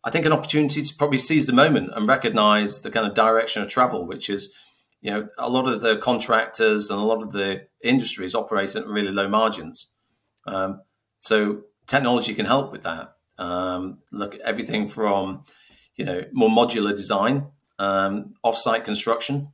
I 0.04 0.10
think 0.10 0.26
an 0.26 0.32
opportunity 0.32 0.82
to 0.82 0.94
probably 0.96 1.18
seize 1.18 1.46
the 1.46 1.52
moment 1.52 1.90
and 1.94 2.08
recognize 2.08 2.80
the 2.80 2.90
kind 2.90 3.06
of 3.06 3.14
direction 3.14 3.62
of 3.62 3.68
travel, 3.68 4.06
which 4.06 4.30
is 4.30 4.52
you 5.04 5.10
know, 5.10 5.28
a 5.36 5.50
lot 5.50 5.68
of 5.68 5.82
the 5.82 5.98
contractors 5.98 6.88
and 6.88 6.98
a 6.98 7.04
lot 7.04 7.22
of 7.22 7.30
the 7.32 7.66
industries 7.82 8.34
operate 8.34 8.74
at 8.74 8.86
really 8.86 9.10
low 9.10 9.28
margins. 9.28 9.92
Um, 10.46 10.80
so 11.18 11.60
technology 11.86 12.34
can 12.34 12.46
help 12.46 12.72
with 12.72 12.82
that. 12.82 13.16
Um, 13.38 13.98
look 14.12 14.34
at 14.34 14.40
everything 14.40 14.88
from, 14.88 15.44
you 15.96 16.04
know, 16.04 16.22
more 16.32 16.48
modular 16.48 16.96
design, 16.96 17.46
um, 17.78 18.34
offsite 18.44 18.84
construction, 18.84 19.48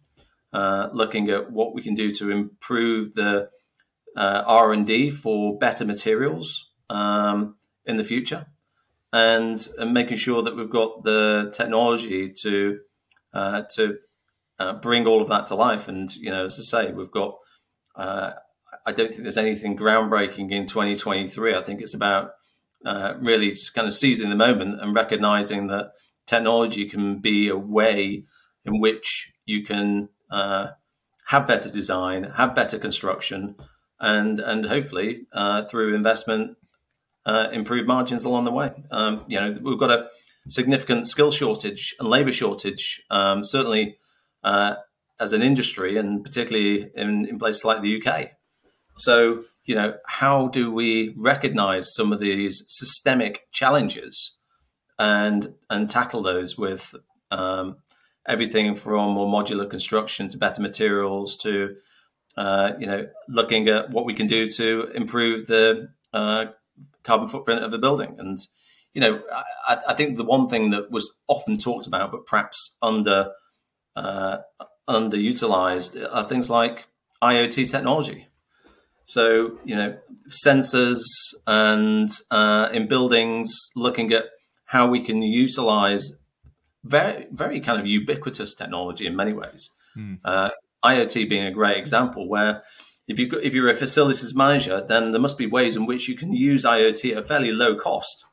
uh, 0.52 0.88
looking 0.92 1.30
at 1.30 1.50
what 1.50 1.74
we 1.74 1.82
can 1.82 1.94
do 1.94 2.12
to 2.14 2.30
improve 2.30 3.14
the 3.14 3.48
uh, 4.16 4.42
R 4.46 4.72
and 4.72 4.86
D 4.86 5.10
for 5.10 5.58
better 5.58 5.84
materials 5.84 6.70
um, 6.90 7.56
in 7.86 7.96
the 7.96 8.04
future, 8.04 8.46
and, 9.12 9.66
and 9.78 9.94
making 9.94 10.18
sure 10.18 10.42
that 10.42 10.56
we've 10.56 10.70
got 10.70 11.04
the 11.04 11.52
technology 11.54 12.30
to 12.42 12.80
uh, 13.32 13.62
to 13.74 13.98
uh, 14.58 14.74
bring 14.74 15.06
all 15.06 15.22
of 15.22 15.28
that 15.28 15.46
to 15.46 15.54
life. 15.54 15.88
And 15.88 16.14
you 16.16 16.30
know, 16.30 16.44
as 16.44 16.58
I 16.58 16.62
say, 16.62 16.92
we've 16.92 17.10
got. 17.10 17.36
I 18.86 18.92
don't 18.92 19.08
think 19.08 19.22
there's 19.22 19.36
anything 19.36 19.76
groundbreaking 19.76 20.50
in 20.50 20.66
2023. 20.66 21.54
I 21.54 21.62
think 21.62 21.80
it's 21.80 21.94
about 21.94 22.32
uh, 22.84 23.14
really 23.20 23.50
just 23.50 23.74
kind 23.74 23.86
of 23.86 23.94
seizing 23.94 24.30
the 24.30 24.36
moment 24.36 24.80
and 24.80 24.94
recognizing 24.94 25.66
that 25.68 25.92
technology 26.26 26.88
can 26.88 27.18
be 27.18 27.48
a 27.48 27.56
way 27.56 28.24
in 28.64 28.80
which 28.80 29.32
you 29.44 29.64
can 29.64 30.08
uh, 30.30 30.68
have 31.26 31.46
better 31.46 31.70
design, 31.70 32.24
have 32.24 32.54
better 32.54 32.78
construction, 32.78 33.56
and 33.98 34.40
and 34.40 34.66
hopefully 34.66 35.26
uh, 35.32 35.64
through 35.64 35.94
investment 35.94 36.56
uh, 37.26 37.48
improve 37.52 37.86
margins 37.86 38.24
along 38.24 38.44
the 38.44 38.52
way. 38.52 38.72
Um, 38.90 39.24
you 39.28 39.40
know, 39.40 39.56
we've 39.62 39.78
got 39.78 39.90
a 39.90 40.08
significant 40.48 41.08
skill 41.08 41.30
shortage 41.30 41.94
and 41.98 42.08
labor 42.08 42.32
shortage. 42.32 43.02
Um, 43.10 43.44
certainly 43.44 43.98
uh, 44.42 44.76
as 45.18 45.34
an 45.34 45.42
industry, 45.42 45.98
and 45.98 46.24
particularly 46.24 46.90
in, 46.96 47.26
in 47.26 47.38
places 47.38 47.64
like 47.64 47.82
the 47.82 48.02
UK. 48.02 48.30
So, 48.96 49.44
you 49.64 49.74
know, 49.74 49.94
how 50.06 50.48
do 50.48 50.72
we 50.72 51.14
recognize 51.16 51.94
some 51.94 52.12
of 52.12 52.20
these 52.20 52.64
systemic 52.68 53.50
challenges 53.52 54.38
and 54.98 55.54
and 55.68 55.88
tackle 55.88 56.22
those 56.22 56.58
with 56.58 56.94
um, 57.30 57.76
everything 58.26 58.74
from 58.74 59.12
more 59.12 59.26
modular 59.26 59.68
construction 59.68 60.28
to 60.28 60.38
better 60.38 60.60
materials 60.60 61.36
to 61.38 61.76
uh, 62.36 62.72
you 62.78 62.86
know 62.86 63.06
looking 63.28 63.68
at 63.68 63.90
what 63.90 64.04
we 64.04 64.14
can 64.14 64.26
do 64.26 64.48
to 64.48 64.90
improve 64.94 65.46
the 65.46 65.88
uh, 66.12 66.46
carbon 67.02 67.28
footprint 67.28 67.64
of 67.64 67.70
the 67.70 67.78
building 67.78 68.16
and 68.18 68.38
you 68.92 69.00
know 69.00 69.22
I, 69.66 69.78
I, 69.88 69.94
think 69.94 70.16
the 70.16 70.24
one 70.24 70.48
thing 70.48 70.70
that 70.70 70.90
was 70.90 71.16
often 71.28 71.56
talked 71.56 71.86
about 71.86 72.12
but 72.12 72.26
perhaps 72.26 72.76
under 72.82 73.32
uh, 73.96 74.38
underutilized 74.88 76.08
are 76.12 76.24
things 76.24 76.50
like 76.50 76.88
IoT 77.22 77.70
technology. 77.70 78.28
So, 79.12 79.58
you 79.64 79.74
know, 79.74 79.96
sensors 80.28 81.02
and 81.46 82.10
uh, 82.30 82.68
in 82.72 82.88
buildings, 82.88 83.52
looking 83.74 84.12
at 84.12 84.26
how 84.66 84.86
we 84.86 85.00
can 85.00 85.22
utilize 85.22 86.12
very, 86.84 87.26
very 87.32 87.60
kind 87.60 87.80
of 87.80 87.86
ubiquitous 87.86 88.54
technology 88.54 89.06
in 89.06 89.16
many 89.16 89.32
ways. 89.32 89.68
Mm. 89.96 90.18
Uh, 90.24 90.50
IoT 90.84 91.28
being 91.28 91.44
a 91.44 91.50
great 91.50 91.76
example, 91.76 92.28
where 92.28 92.62
if 93.08 93.18
you 93.18 93.28
if 93.42 93.52
you're 93.54 93.68
a 93.68 93.74
facilities 93.74 94.34
manager, 94.34 94.80
then 94.80 95.10
there 95.10 95.20
must 95.20 95.36
be 95.36 95.46
ways 95.46 95.76
in 95.76 95.86
which 95.86 96.08
you 96.08 96.16
can 96.16 96.32
use 96.32 96.64
IoT 96.64 97.12
at 97.12 97.18
a 97.18 97.26
fairly 97.26 97.52
low 97.52 97.74
cost 97.74 98.24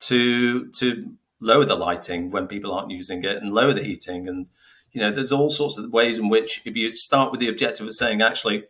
to 0.00 0.70
to 0.78 1.12
lower 1.40 1.64
the 1.64 1.74
lighting 1.74 2.30
when 2.30 2.46
people 2.46 2.72
aren't 2.72 2.90
using 2.90 3.24
it 3.24 3.36
and 3.38 3.52
lower 3.52 3.72
the 3.72 3.82
heating 3.82 4.28
and 4.28 4.50
you 4.92 5.00
know, 5.00 5.10
there's 5.10 5.32
all 5.32 5.50
sorts 5.50 5.78
of 5.78 5.92
ways 5.92 6.18
in 6.18 6.28
which, 6.28 6.62
if 6.64 6.76
you 6.76 6.90
start 6.90 7.30
with 7.30 7.40
the 7.40 7.48
objective 7.48 7.86
of 7.86 7.94
saying, 7.94 8.22
actually, 8.22 8.64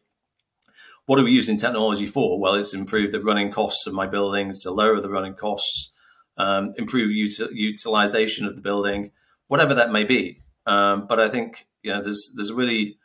what 1.11 1.19
are 1.19 1.25
we 1.25 1.33
using 1.33 1.57
technology 1.57 2.07
for? 2.07 2.39
Well, 2.39 2.55
it's 2.55 2.73
improved 2.73 3.13
the 3.13 3.21
running 3.21 3.51
costs 3.51 3.85
of 3.89 3.93
my 3.93 4.07
buildings, 4.07 4.63
to 4.63 4.71
lower 4.71 5.01
the 5.01 5.11
running 5.11 5.35
costs, 5.35 5.91
um, 6.37 6.73
improve 6.79 7.11
util- 7.11 7.51
utilization 7.53 8.47
of 8.47 8.55
the 8.55 8.63
building, 8.63 9.11
whatever 9.49 9.75
that 9.75 9.91
may 9.91 10.05
be. 10.05 10.45
Um, 10.67 11.09
but 11.09 11.19
I 11.19 11.29
think 11.29 11.67
you 11.83 11.91
know, 11.91 12.01
there's 12.01 12.33
there's 12.37 12.53
really 12.53 13.01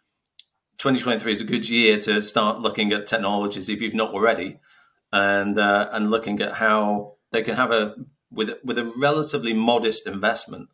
2023 0.78 1.32
is 1.32 1.42
a 1.42 1.46
good 1.46 1.68
year 1.68 1.98
to 2.02 2.22
start 2.22 2.60
looking 2.60 2.94
at 2.94 3.08
technologies 3.08 3.70
if 3.70 3.82
you've 3.82 3.96
not 3.96 4.14
already, 4.14 4.60
and 5.12 5.58
uh, 5.58 5.90
and 5.92 6.12
looking 6.12 6.40
at 6.42 6.54
how 6.54 7.16
they 7.32 7.42
can 7.42 7.56
have 7.56 7.72
a 7.72 7.96
with 8.30 8.52
with 8.64 8.78
a 8.78 8.94
relatively 9.00 9.54
modest 9.54 10.06
investment 10.06 10.70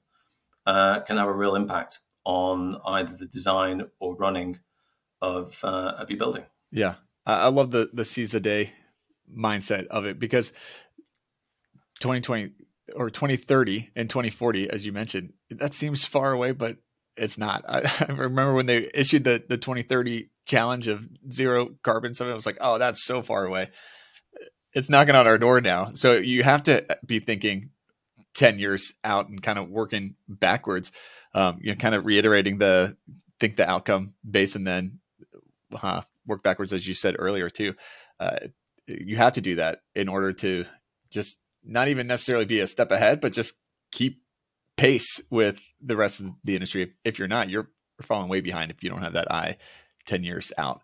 uh, 0.66 1.00
can 1.00 1.16
have 1.16 1.30
a 1.30 1.34
real 1.34 1.56
impact 1.56 2.00
on 2.26 2.76
either 2.86 3.16
the 3.16 3.26
design 3.26 3.84
or 4.02 4.18
running 4.18 4.60
of 5.22 5.64
uh, 5.64 5.94
of 5.98 6.10
your 6.10 6.20
building. 6.20 6.44
Yeah, 6.74 6.96
I 7.26 7.48
love 7.50 7.72
the 7.72 7.90
the 7.94 8.06
seize 8.06 8.32
the 8.32 8.40
day 8.40 8.72
mindset 9.36 9.88
of 9.88 10.06
it 10.06 10.20
because 10.20 10.52
2020 12.00 12.52
or 12.96 13.10
2030 13.10 13.92
and 13.96 14.10
2040, 14.10 14.70
as 14.70 14.86
you 14.86 14.92
mentioned, 14.92 15.34
that 15.50 15.74
seems 15.74 16.04
far 16.06 16.32
away, 16.32 16.52
but 16.52 16.78
it's 17.16 17.38
not. 17.38 17.64
I, 17.68 17.82
I 18.10 18.12
remember 18.12 18.54
when 18.54 18.66
they 18.66 18.90
issued 18.94 19.24
the 19.24 19.44
the 19.48 19.58
2030 19.58 20.30
challenge 20.46 20.88
of 20.88 21.08
zero 21.32 21.70
carbon. 21.84 22.14
Something 22.14 22.32
I 22.32 22.36
was 22.36 22.46
like, 22.46 22.58
oh, 22.62 22.78
that's 22.78 23.06
so 23.06 23.22
far 23.22 23.46
away. 23.46 23.70
It's 24.74 24.90
knocking 24.90 25.16
on 25.16 25.28
our 25.28 25.38
door 25.38 25.62
now. 25.62 25.92
So 25.94 26.14
you 26.14 26.44
have 26.44 26.64
to 26.64 26.86
be 27.06 27.20
thinking 27.20 27.72
10 28.36 28.58
years 28.58 28.94
out 29.04 29.28
and 29.28 29.44
kind 29.44 29.60
of 29.60 29.70
working 29.70 30.16
backwards. 30.30 30.92
um, 31.34 31.60
you 31.62 31.72
know, 31.72 31.78
kind 31.78 31.94
of 31.96 32.06
reiterating 32.06 32.58
the 32.58 32.96
think 33.40 33.56
the 33.56 33.70
outcome 33.70 34.14
base 34.30 34.56
and 34.56 34.66
then 34.66 35.00
uh, 35.82 36.02
work 36.26 36.44
backwards, 36.44 36.74
as 36.74 36.88
you 36.88 36.94
said 36.94 37.16
earlier 37.18 37.50
too. 37.50 37.76
Uh, 38.20 38.38
you 38.88 39.16
have 39.18 39.34
to 39.34 39.42
do 39.42 39.56
that 39.56 39.80
in 39.96 40.10
order 40.10 40.34
to 40.34 40.66
just 41.10 41.40
not 41.64 41.88
even 41.88 42.08
necessarily 42.08 42.46
be 42.46 42.60
a 42.60 42.68
step 42.68 42.92
ahead, 42.92 43.22
but 43.22 43.34
just 43.34 43.54
keep 43.92 44.22
pace 44.78 45.22
with 45.30 45.62
the 45.82 45.96
rest 45.96 46.20
of 46.20 46.32
the 46.44 46.56
industry. 46.56 46.94
If 47.04 47.20
you're 47.20 47.28
not, 47.28 47.50
you're 47.50 47.70
falling 48.02 48.30
way 48.30 48.42
behind 48.42 48.72
if 48.72 48.84
you 48.84 48.90
don't 48.90 49.04
have 49.04 49.14
that 49.14 49.32
eye 49.32 49.58
10 50.08 50.24
years 50.24 50.52
out. 50.58 50.82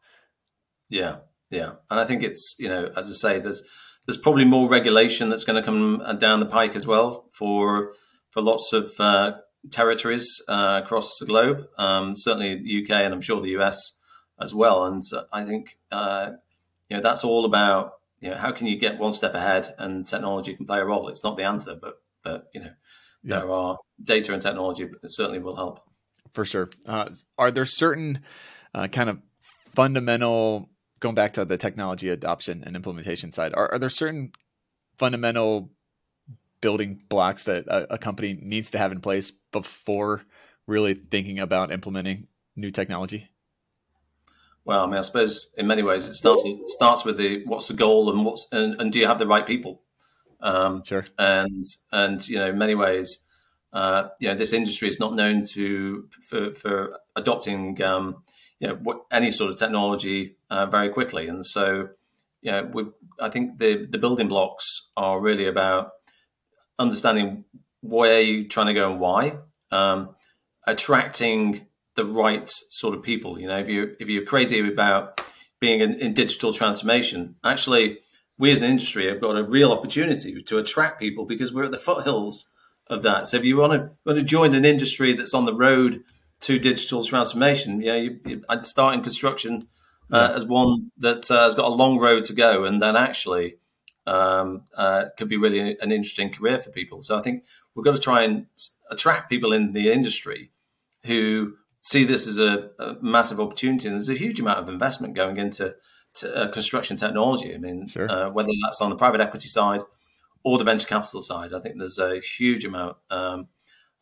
Yeah. 0.90 1.18
Yeah. 1.50 1.74
And 1.90 2.00
I 2.00 2.06
think 2.06 2.24
it's, 2.24 2.56
you 2.60 2.68
know, 2.68 2.92
as 2.96 3.10
I 3.10 3.14
say, 3.14 3.40
there's, 3.40 3.64
there's 4.06 4.18
probably 4.18 4.46
more 4.46 4.70
regulation 4.70 5.30
that's 5.30 5.44
going 5.44 5.62
to 5.62 5.66
come 5.66 6.02
uh, 6.04 6.14
down 6.14 6.40
the 6.40 6.46
pike 6.46 6.76
as 6.76 6.86
well 6.86 7.26
for, 7.34 7.94
for 8.30 8.42
lots 8.42 8.72
of 8.74 8.92
uh, 9.00 9.34
territories 9.72 10.42
uh, 10.48 10.82
across 10.84 11.18
the 11.20 11.26
globe. 11.26 11.66
Um, 11.78 12.16
certainly 12.16 12.62
the 12.62 12.84
UK 12.84 13.02
and 13.02 13.14
I'm 13.14 13.22
sure 13.22 13.42
the 13.42 13.58
US 13.58 13.97
as 14.40 14.54
well. 14.54 14.86
And 14.86 15.04
I 15.32 15.44
think, 15.44 15.78
uh, 15.92 16.32
you 16.90 16.98
know, 16.98 17.04
that's 17.04 17.24
all 17.24 17.46
about, 17.46 17.94
you 18.20 18.30
know, 18.30 18.38
how 18.38 18.52
can 18.52 18.68
you 18.68 18.78
get 18.78 18.98
one 18.98 19.14
step 19.14 19.34
ahead 19.34 19.74
and 19.78 20.06
technology 20.06 20.56
can 20.56 20.66
play 20.66 20.80
a 20.80 20.86
role. 20.86 21.08
It's 21.10 21.24
not 21.24 21.38
the 21.38 21.44
answer, 21.44 21.76
but, 21.80 22.02
but, 22.24 22.48
you 22.54 22.62
know, 22.62 22.72
yeah. 23.24 23.40
there 23.40 23.52
are 23.52 23.78
data 24.04 24.34
and 24.34 24.42
technology 24.42 24.88
certainly 25.06 25.40
will 25.40 25.56
help. 25.56 25.82
For 26.34 26.46
sure. 26.46 26.70
Uh, 26.86 27.10
are 27.38 27.52
there 27.52 27.66
certain 27.66 28.22
uh, 28.74 28.88
kind 28.88 29.10
of 29.10 29.20
fundamental, 29.74 30.70
going 31.00 31.16
back 31.16 31.34
to 31.34 31.46
the 31.46 31.58
technology 31.58 32.10
adoption 32.10 32.64
and 32.66 32.76
implementation 32.76 33.32
side, 33.32 33.54
are, 33.54 33.72
are 33.74 33.80
there 33.80 33.90
certain 33.90 34.32
fundamental 34.98 35.72
building 36.62 37.02
blocks 37.10 37.44
that 37.44 37.68
a, 37.68 37.94
a, 37.94 37.98
company 37.98 38.38
needs 38.42 38.72
to 38.72 38.78
have 38.78 38.92
in 38.92 39.00
place 39.00 39.32
before 39.52 40.24
really 40.66 40.96
thinking 40.96 41.40
about 41.40 41.72
implementing 41.72 42.28
new 42.56 42.72
technology? 42.72 43.30
Well, 44.68 44.84
I 44.84 44.86
mean, 44.86 44.98
I 44.98 45.02
suppose 45.02 45.50
in 45.58 45.66
many 45.66 45.82
ways 45.82 46.10
it 46.10 46.16
starts 46.16 46.44
it 46.46 46.68
starts 46.68 47.06
with 47.06 47.18
the 47.18 47.42
what's 47.46 47.70
the 47.70 47.74
goal 47.74 48.12
and 48.12 48.26
what's 48.26 48.50
and, 48.52 48.80
and 48.82 48.92
do 48.92 49.00
you 49.00 49.08
have 49.08 49.18
the 49.18 49.26
right 49.26 49.48
people? 49.48 49.82
Um, 50.42 50.84
sure. 50.84 51.06
And 51.18 51.64
and 51.94 52.28
you 52.28 52.38
know, 52.38 52.48
in 52.48 52.58
many 52.58 52.76
ways, 52.76 53.24
uh, 53.72 54.10
you 54.20 54.28
know, 54.28 54.36
this 54.36 54.52
industry 54.52 54.90
is 54.90 55.00
not 55.00 55.16
known 55.16 55.46
to 55.54 56.10
for, 56.22 56.52
for 56.52 57.00
adopting 57.16 57.82
um, 57.82 58.24
you 58.60 58.68
know 58.68 58.76
what, 58.76 59.06
any 59.10 59.32
sort 59.32 59.54
of 59.54 59.58
technology 59.58 60.36
uh, 60.50 60.66
very 60.66 60.90
quickly, 60.90 61.30
and 61.30 61.46
so 61.46 61.88
you 62.42 62.52
know, 62.52 62.70
we 62.74 62.88
I 63.22 63.30
think 63.30 63.60
the 63.60 63.88
the 63.90 63.98
building 63.98 64.28
blocks 64.28 64.90
are 64.98 65.22
really 65.22 65.48
about 65.48 65.92
understanding 66.78 67.46
where 67.80 68.20
you're 68.20 68.50
trying 68.50 68.68
to 68.68 68.74
go 68.74 68.92
and 68.92 69.00
why, 69.00 69.38
um, 69.72 70.10
attracting 70.66 71.67
the 71.98 72.06
right 72.06 72.48
sort 72.48 72.96
of 72.96 73.04
people. 73.04 73.38
You 73.38 73.48
know, 73.48 73.58
if 73.58 73.68
you 73.68 73.96
if 74.00 74.08
you're 74.08 74.24
crazy 74.24 74.66
about 74.66 75.20
being 75.60 75.82
in, 75.82 75.96
in 75.96 76.14
digital 76.14 76.54
transformation, 76.54 77.36
actually, 77.44 78.00
we 78.38 78.52
as 78.52 78.62
an 78.62 78.70
industry 78.70 79.08
have 79.08 79.20
got 79.20 79.36
a 79.36 79.44
real 79.44 79.74
opportunity 79.74 80.42
to 80.42 80.58
attract 80.60 81.02
people 81.02 81.26
because 81.26 81.52
we're 81.52 81.66
at 81.66 81.72
the 81.72 81.78
foothills 81.78 82.48
of 82.88 83.02
that. 83.02 83.28
So 83.28 83.38
if 83.38 83.44
you 83.44 83.58
want 83.58 83.74
to 83.74 83.90
want 84.06 84.20
to 84.20 84.26
join 84.26 84.56
an 84.56 84.64
industry 84.64 85.12
that's 85.14 85.34
on 85.34 85.46
the 85.46 85.56
road 85.56 86.04
to 86.42 86.60
digital 86.60 87.04
transformation, 87.04 87.82
yeah, 87.82 87.96
you, 87.96 88.20
you, 88.26 88.44
I'd 88.48 88.66
start 88.66 88.94
in 88.94 89.02
construction 89.02 89.68
uh, 90.12 90.34
as 90.36 90.46
one 90.46 90.92
that 91.00 91.30
uh, 91.30 91.44
has 91.44 91.56
got 91.56 91.66
a 91.66 91.74
long 91.74 91.98
road 91.98 92.24
to 92.26 92.34
go, 92.34 92.64
and 92.64 92.80
then 92.82 92.96
actually 92.96 93.56
um, 94.06 94.64
uh, 94.76 95.06
could 95.18 95.30
be 95.30 95.38
really 95.38 95.60
an 95.60 95.92
interesting 95.92 96.32
career 96.32 96.60
for 96.60 96.70
people. 96.70 97.02
So 97.02 97.18
I 97.18 97.24
think 97.24 97.44
we've 97.74 97.84
got 97.84 97.96
to 97.96 98.02
try 98.02 98.22
and 98.22 98.46
attract 98.92 99.32
people 99.32 99.52
in 99.52 99.74
the 99.74 99.92
industry 99.92 100.52
who 101.04 101.56
see 101.88 102.04
this 102.04 102.28
as 102.28 102.38
a, 102.38 102.70
a 102.80 102.96
massive 103.02 103.40
opportunity. 103.40 103.88
And 103.88 103.96
there's 103.96 104.10
a 104.10 104.14
huge 104.14 104.42
amount 104.42 104.60
of 104.60 104.68
investment 104.68 105.16
going 105.16 105.38
into 105.38 105.76
to, 106.16 106.36
uh, 106.36 106.52
construction 106.52 106.98
technology. 106.98 107.54
I 107.56 107.58
mean, 107.58 107.88
sure. 107.88 108.12
uh, 108.12 108.30
whether 108.30 108.50
that's 108.64 108.82
on 108.82 108.90
the 108.90 108.98
private 108.98 109.22
equity 109.22 109.48
side 109.48 109.82
or 110.44 110.58
the 110.58 110.66
venture 110.66 110.88
capital 110.88 111.22
side, 111.22 111.54
I 111.54 111.62
think 111.62 111.76
there's 111.78 111.98
a 111.98 112.20
huge 112.20 112.66
amount 112.66 112.98
um, 113.10 113.48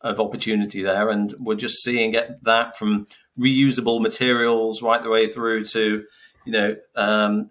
of 0.00 0.18
opportunity 0.18 0.82
there, 0.82 1.10
and 1.10 1.32
we're 1.38 1.54
just 1.54 1.82
seeing 1.82 2.14
it, 2.14 2.42
that 2.42 2.76
from 2.76 3.06
reusable 3.38 4.00
materials 4.00 4.82
right 4.82 5.02
the 5.02 5.10
way 5.10 5.28
through 5.28 5.64
to 5.64 6.04
you 6.44 6.52
know 6.52 6.76
um, 6.94 7.50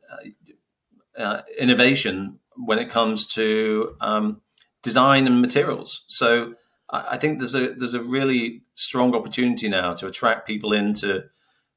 uh, 1.18 1.42
innovation 1.58 2.40
when 2.58 2.80
it 2.80 2.90
comes 2.90 3.28
to 3.28 3.96
um, 4.02 4.42
design 4.84 5.28
and 5.28 5.42
materials. 5.42 6.06
So 6.08 6.56
I 6.90 7.18
think 7.18 7.40
there's 7.40 7.56
a 7.56 7.74
there's 7.74 7.94
a 7.94 8.04
really 8.04 8.64
strong 8.76 9.16
opportunity 9.16 9.68
now 9.70 9.94
to 9.94 10.06
attract 10.06 10.48
people 10.48 10.74
into 10.74 11.26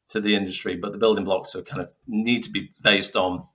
to 0.08 0.20
the 0.20 0.34
industry, 0.34 0.76
but 0.76 0.92
the 0.92 0.98
building 0.98 1.24
blocks 1.24 1.54
are 1.54 1.62
kind 1.62 1.82
of 1.82 1.94
need 2.06 2.42
to 2.44 2.50
be 2.50 2.70
based 2.82 3.16
on 3.16 3.46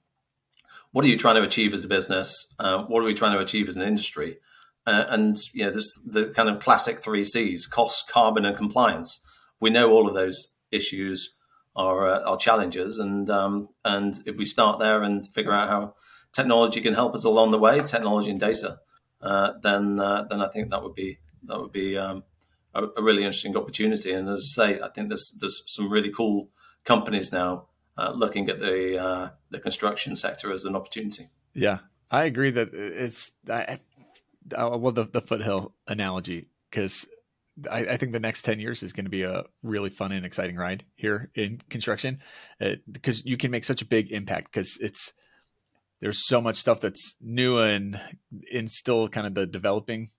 what 0.91 1.03
are 1.03 1.07
you 1.07 1.17
trying 1.17 1.35
to 1.35 1.43
achieve 1.43 1.73
as 1.73 1.83
a 1.83 1.87
business, 1.87 2.53
uh, 2.59 2.83
what 2.83 3.01
are 3.01 3.05
we 3.05 3.15
trying 3.15 3.33
to 3.33 3.43
achieve 3.43 3.67
as 3.67 3.75
an 3.75 3.81
industry, 3.81 4.37
uh, 4.85 5.05
and 5.09 5.35
you 5.53 5.65
know 5.65 5.71
this 5.71 5.91
the 6.05 6.27
kind 6.27 6.49
of 6.49 6.59
classic 6.59 7.03
three 7.03 7.23
C's: 7.23 7.67
cost, 7.67 8.09
carbon, 8.09 8.45
and 8.45 8.57
compliance. 8.57 9.21
We 9.59 9.69
know 9.69 9.91
all 9.91 10.07
of 10.07 10.15
those 10.15 10.53
issues 10.71 11.35
are 11.75 12.07
uh, 12.07 12.19
are 12.21 12.37
challenges, 12.37 12.97
and 12.97 13.29
um, 13.29 13.69
and 13.85 14.21
if 14.25 14.37
we 14.37 14.45
start 14.45 14.79
there 14.79 15.03
and 15.03 15.25
figure 15.27 15.53
out 15.53 15.69
how 15.69 15.95
technology 16.31 16.81
can 16.81 16.93
help 16.95 17.13
us 17.13 17.23
along 17.23 17.51
the 17.51 17.59
way, 17.59 17.79
technology 17.81 18.31
and 18.31 18.39
data, 18.39 18.79
uh, 19.21 19.53
then 19.61 19.99
uh, 19.99 20.25
then 20.29 20.41
I 20.41 20.49
think 20.49 20.69
that 20.69 20.83
would 20.83 20.95
be 20.95 21.19
that 21.47 21.59
would 21.59 21.71
be 21.71 21.97
um, 21.97 22.23
a, 22.73 22.85
a, 22.97 23.03
really 23.03 23.23
interesting 23.23 23.55
opportunity. 23.57 24.11
And 24.11 24.29
as 24.29 24.55
I 24.57 24.65
say, 24.73 24.81
I 24.81 24.89
think 24.89 25.09
there's 25.09 25.35
there's 25.39 25.63
some 25.67 25.89
really 25.89 26.11
cool 26.11 26.49
companies 26.85 27.31
now 27.31 27.67
uh, 27.97 28.11
looking 28.11 28.49
at 28.49 28.59
the 28.59 29.01
uh, 29.01 29.29
the 29.49 29.59
construction 29.59 30.15
sector 30.15 30.51
as 30.51 30.65
an 30.65 30.75
opportunity. 30.75 31.29
Yeah, 31.53 31.79
I 32.09 32.25
agree 32.25 32.51
that 32.51 32.73
it's 32.73 33.31
I, 33.49 33.79
I 34.55 34.63
love 34.63 34.95
the, 34.95 35.05
the 35.05 35.21
foothill 35.21 35.75
analogy 35.87 36.49
because 36.69 37.07
I, 37.69 37.79
I, 37.85 37.97
think 37.97 38.13
the 38.13 38.19
next 38.19 38.41
10 38.43 38.59
years 38.59 38.81
is 38.81 38.93
going 38.93 39.05
to 39.05 39.11
be 39.11 39.23
a 39.23 39.43
really 39.61 39.91
fun 39.91 40.11
and 40.11 40.25
exciting 40.25 40.55
ride 40.55 40.83
here 40.95 41.29
in 41.35 41.61
construction 41.69 42.19
because 42.91 43.19
uh, 43.19 43.23
you 43.25 43.37
can 43.37 43.51
make 43.51 43.63
such 43.63 43.81
a 43.81 43.85
big 43.85 44.11
impact 44.11 44.51
because 44.51 44.77
it's 44.81 45.13
there's 46.01 46.27
so 46.27 46.41
much 46.41 46.57
stuff 46.57 46.81
that's 46.81 47.15
new 47.21 47.59
and 47.59 47.99
in 48.51 48.67
still 48.67 49.07
kind 49.07 49.27
of 49.27 49.35
the 49.35 49.45
developing 49.45 50.09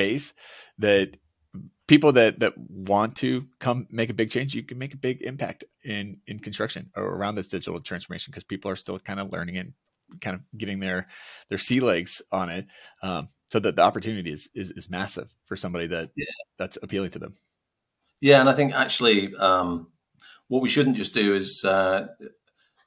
phase 0.00 0.34
that 0.78 1.16
people 1.86 2.12
that 2.12 2.40
that 2.40 2.52
want 2.58 3.16
to 3.16 3.44
come 3.58 3.86
make 3.90 4.10
a 4.10 4.14
big 4.14 4.30
change 4.30 4.54
you 4.54 4.62
can 4.62 4.78
make 4.78 4.94
a 4.94 4.96
big 5.08 5.22
impact 5.22 5.64
in 5.84 6.16
in 6.26 6.38
construction 6.38 6.90
or 6.96 7.02
around 7.02 7.34
this 7.34 7.48
digital 7.48 7.80
transformation 7.80 8.30
because 8.30 8.44
people 8.44 8.70
are 8.70 8.76
still 8.76 8.98
kind 8.98 9.20
of 9.20 9.32
learning 9.32 9.56
and 9.58 9.72
kind 10.20 10.34
of 10.34 10.42
getting 10.56 10.80
their 10.80 11.08
their 11.48 11.58
sea 11.58 11.80
legs 11.80 12.22
on 12.32 12.48
it. 12.50 12.66
Um, 13.02 13.28
so 13.50 13.58
that 13.58 13.74
the 13.74 13.82
opportunity 13.82 14.30
is, 14.30 14.48
is 14.54 14.70
is 14.72 14.90
massive 14.90 15.34
for 15.46 15.56
somebody 15.56 15.86
that 15.88 16.10
yeah. 16.16 16.26
that's 16.58 16.78
appealing 16.82 17.10
to 17.12 17.18
them. 17.18 17.34
Yeah 18.20 18.40
and 18.40 18.48
i 18.48 18.52
think 18.52 18.74
actually 18.74 19.34
um, 19.36 19.88
what 20.48 20.62
we 20.62 20.68
shouldn't 20.68 20.96
just 20.96 21.14
do 21.14 21.34
is 21.34 21.64
uh, 21.64 22.08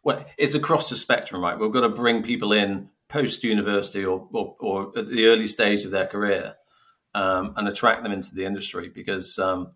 well 0.03 0.23
it's 0.37 0.53
across 0.53 0.89
the 0.89 0.95
spectrum 0.95 1.43
right? 1.43 1.57
We've 1.59 1.71
got 1.71 1.81
to 1.81 1.89
bring 1.89 2.23
people 2.23 2.53
in 2.53 2.89
post 3.09 3.43
university 3.43 4.05
or, 4.05 4.27
or, 4.31 4.55
or 4.59 4.97
at 4.97 5.09
the 5.09 5.25
early 5.25 5.47
stage 5.47 5.85
of 5.85 5.91
their 5.91 6.07
career 6.07 6.55
um, 7.15 7.53
and 7.57 7.67
attract 7.67 8.03
them 8.03 8.11
into 8.11 8.33
the 8.35 8.45
industry 8.45 8.89
because 8.89 9.37
um, 9.39 9.69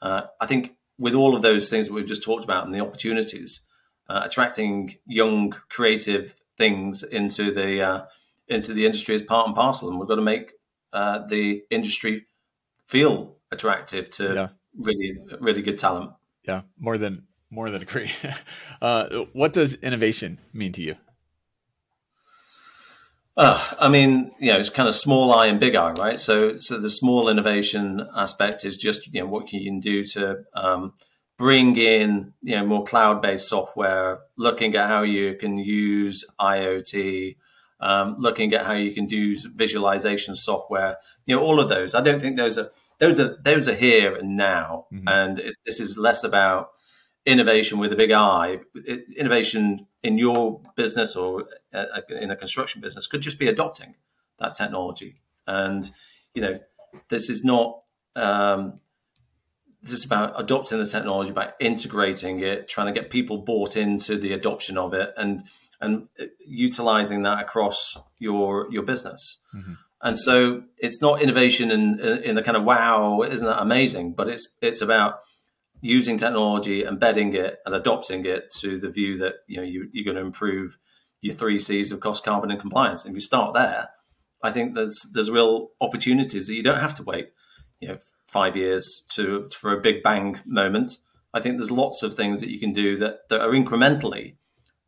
uh, 0.00 0.22
I 0.40 0.46
think 0.46 0.76
with 0.98 1.14
all 1.14 1.36
of 1.36 1.42
those 1.42 1.68
things 1.68 1.86
that 1.86 1.94
we've 1.94 2.06
just 2.06 2.22
talked 2.22 2.44
about 2.44 2.66
and 2.66 2.74
the 2.74 2.80
opportunities, 2.80 3.60
uh, 4.08 4.22
attracting 4.24 4.96
young 5.06 5.54
creative 5.68 6.40
things 6.56 7.02
into 7.02 7.52
the 7.52 7.82
uh, 7.82 8.04
into 8.48 8.72
the 8.72 8.86
industry 8.86 9.14
is 9.14 9.22
part 9.22 9.46
and 9.46 9.56
parcel, 9.56 9.88
and 9.88 9.98
we've 9.98 10.08
got 10.08 10.16
to 10.16 10.22
make 10.22 10.52
uh, 10.92 11.26
the 11.26 11.62
industry 11.70 12.26
feel 12.86 13.36
attractive 13.52 14.10
to 14.10 14.34
yeah. 14.34 14.48
really 14.78 15.18
really 15.40 15.62
good 15.62 15.78
talent. 15.78 16.10
Yeah, 16.44 16.62
more 16.78 16.98
than 16.98 17.24
more 17.50 17.70
than 17.70 17.82
agree. 17.82 18.10
Uh, 18.80 19.24
what 19.32 19.52
does 19.52 19.74
innovation 19.74 20.38
mean 20.52 20.70
to 20.70 20.80
you? 20.80 20.94
Uh, 23.38 23.64
I 23.78 23.88
mean, 23.88 24.32
you 24.40 24.52
know, 24.52 24.58
it's 24.58 24.68
kind 24.68 24.88
of 24.88 24.96
small 24.96 25.32
eye 25.32 25.46
and 25.46 25.60
big 25.60 25.76
eye, 25.76 25.92
right? 25.92 26.18
So, 26.18 26.56
so 26.56 26.76
the 26.76 26.90
small 26.90 27.28
innovation 27.28 28.04
aspect 28.16 28.64
is 28.64 28.76
just 28.76 29.06
you 29.14 29.20
know 29.20 29.28
what 29.28 29.52
you 29.52 29.64
can 29.64 29.78
do 29.78 30.04
to 30.06 30.40
um, 30.54 30.94
bring 31.38 31.76
in 31.76 32.32
you 32.42 32.56
know 32.56 32.66
more 32.66 32.82
cloud-based 32.82 33.48
software, 33.48 34.18
looking 34.36 34.74
at 34.74 34.88
how 34.88 35.02
you 35.02 35.36
can 35.36 35.56
use 35.56 36.24
IoT, 36.40 37.36
um, 37.78 38.16
looking 38.18 38.52
at 38.54 38.66
how 38.66 38.72
you 38.72 38.92
can 38.92 39.06
do 39.06 39.36
visualization 39.54 40.34
software. 40.34 40.96
You 41.24 41.36
know, 41.36 41.42
all 41.42 41.60
of 41.60 41.68
those. 41.68 41.94
I 41.94 42.00
don't 42.00 42.20
think 42.20 42.36
those 42.36 42.58
are 42.58 42.72
those 42.98 43.20
are 43.20 43.38
those 43.44 43.68
are 43.68 43.74
here 43.74 44.16
and 44.16 44.36
now, 44.36 44.86
mm-hmm. 44.92 45.06
and 45.06 45.38
it, 45.38 45.54
this 45.64 45.78
is 45.78 45.96
less 45.96 46.24
about 46.24 46.70
innovation 47.26 47.78
with 47.78 47.92
a 47.92 47.96
big 47.96 48.10
I. 48.10 48.60
Innovation 49.16 49.86
in 50.02 50.18
your 50.18 50.62
business 50.76 51.16
or 51.16 51.44
uh, 51.74 52.00
in 52.08 52.30
a 52.30 52.36
construction 52.36 52.80
business 52.80 53.06
could 53.06 53.20
just 53.20 53.38
be 53.38 53.48
adopting 53.48 53.94
that 54.38 54.54
technology. 54.54 55.20
And 55.46 55.88
you 56.34 56.42
know, 56.42 56.60
this 57.08 57.28
is 57.28 57.44
not 57.44 57.80
um, 58.16 58.80
just 59.84 60.04
about 60.04 60.34
adopting 60.40 60.78
the 60.78 60.86
technology, 60.86 61.30
about 61.30 61.54
integrating 61.60 62.40
it, 62.40 62.68
trying 62.68 62.92
to 62.92 62.98
get 62.98 63.10
people 63.10 63.38
bought 63.38 63.76
into 63.76 64.16
the 64.16 64.32
adoption 64.32 64.78
of 64.78 64.94
it, 64.94 65.12
and 65.16 65.42
and 65.80 66.08
utilizing 66.46 67.22
that 67.22 67.40
across 67.40 67.96
your 68.18 68.70
your 68.70 68.82
business. 68.82 69.42
Mm-hmm. 69.54 69.72
And 70.00 70.18
so 70.18 70.62
it's 70.76 71.02
not 71.02 71.20
innovation 71.20 71.70
in 71.70 71.98
in 72.00 72.34
the 72.34 72.42
kind 72.42 72.56
of 72.56 72.64
wow, 72.64 73.22
isn't 73.22 73.46
that 73.46 73.60
amazing? 73.60 74.12
But 74.12 74.28
it's 74.28 74.56
it's 74.60 74.80
about 74.80 75.20
using 75.80 76.16
technology, 76.16 76.84
embedding 76.84 77.34
it, 77.34 77.58
and 77.64 77.74
adopting 77.74 78.24
it 78.26 78.52
to 78.58 78.78
the 78.78 78.88
view 78.88 79.16
that 79.18 79.36
you 79.46 79.58
know 79.58 79.62
you, 79.62 79.88
you're 79.92 80.04
going 80.04 80.16
to 80.16 80.22
improve 80.22 80.78
your 81.20 81.34
three 81.34 81.58
C's 81.58 81.92
of 81.92 82.00
cost, 82.00 82.24
carbon, 82.24 82.50
and 82.50 82.60
compliance. 82.60 83.04
And 83.04 83.12
if 83.12 83.16
you 83.16 83.20
start 83.20 83.54
there, 83.54 83.90
I 84.42 84.50
think 84.50 84.74
there's 84.74 85.06
there's 85.12 85.30
real 85.30 85.70
opportunities 85.80 86.46
that 86.46 86.54
you 86.54 86.62
don't 86.62 86.80
have 86.80 86.94
to 86.96 87.02
wait, 87.02 87.30
you 87.80 87.88
know, 87.88 87.98
five 88.26 88.56
years 88.56 89.04
to 89.10 89.48
for 89.54 89.72
a 89.72 89.80
big 89.80 90.02
bang 90.02 90.40
moment. 90.46 90.92
I 91.34 91.40
think 91.40 91.56
there's 91.56 91.70
lots 91.70 92.02
of 92.02 92.14
things 92.14 92.40
that 92.40 92.50
you 92.50 92.58
can 92.58 92.72
do 92.72 92.96
that, 92.98 93.28
that 93.28 93.42
are 93.42 93.50
incrementally 93.50 94.36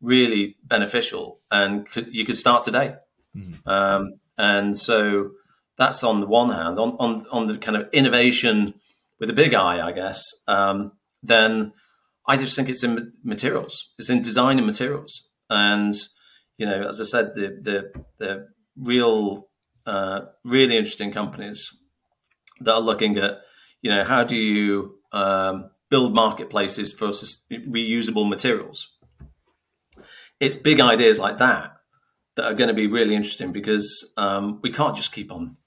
really 0.01 0.57
beneficial, 0.63 1.39
and 1.51 1.89
could, 1.89 2.07
you 2.11 2.25
could 2.25 2.37
start 2.37 2.63
today. 2.63 2.95
Mm-hmm. 3.35 3.69
Um, 3.69 4.13
and 4.37 4.77
so 4.77 5.31
that's 5.77 6.03
on 6.03 6.19
the 6.19 6.27
one 6.27 6.49
hand. 6.49 6.79
On 6.79 6.95
on 6.99 7.25
on 7.31 7.47
the 7.47 7.57
kind 7.57 7.77
of 7.77 7.89
innovation 7.93 8.73
with 9.21 9.29
a 9.29 9.33
big 9.33 9.53
I, 9.53 9.87
I 9.87 9.91
guess. 9.93 10.25
Um, 10.47 10.93
then 11.23 11.71
I 12.27 12.35
just 12.35 12.55
think 12.55 12.67
it's 12.67 12.83
in 12.83 13.13
materials. 13.23 13.91
It's 13.97 14.09
in 14.09 14.21
design 14.21 14.57
and 14.57 14.67
materials, 14.67 15.29
and 15.49 15.95
you 16.57 16.65
know, 16.65 16.87
as 16.89 16.99
I 16.99 17.05
said, 17.05 17.35
the 17.35 17.57
the 17.61 18.03
the 18.17 18.47
real 18.75 19.47
uh, 19.85 20.21
really 20.43 20.75
interesting 20.75 21.13
companies 21.13 21.69
that 22.59 22.73
are 22.73 22.81
looking 22.81 23.17
at 23.17 23.37
you 23.81 23.91
know 23.91 24.03
how 24.03 24.23
do 24.23 24.35
you 24.35 24.95
um, 25.13 25.69
build 25.89 26.13
marketplaces 26.13 26.91
for 26.91 27.09
reusable 27.09 28.27
materials. 28.27 28.89
It's 30.39 30.57
big 30.57 30.79
ideas 30.79 31.19
like 31.19 31.37
that 31.37 31.73
that 32.35 32.45
are 32.45 32.55
going 32.55 32.69
to 32.69 32.73
be 32.73 32.87
really 32.87 33.13
interesting 33.13 33.51
because 33.51 34.13
um, 34.17 34.59
we 34.63 34.71
can't 34.71 34.95
just 34.95 35.11
keep 35.11 35.31
on 35.31 35.57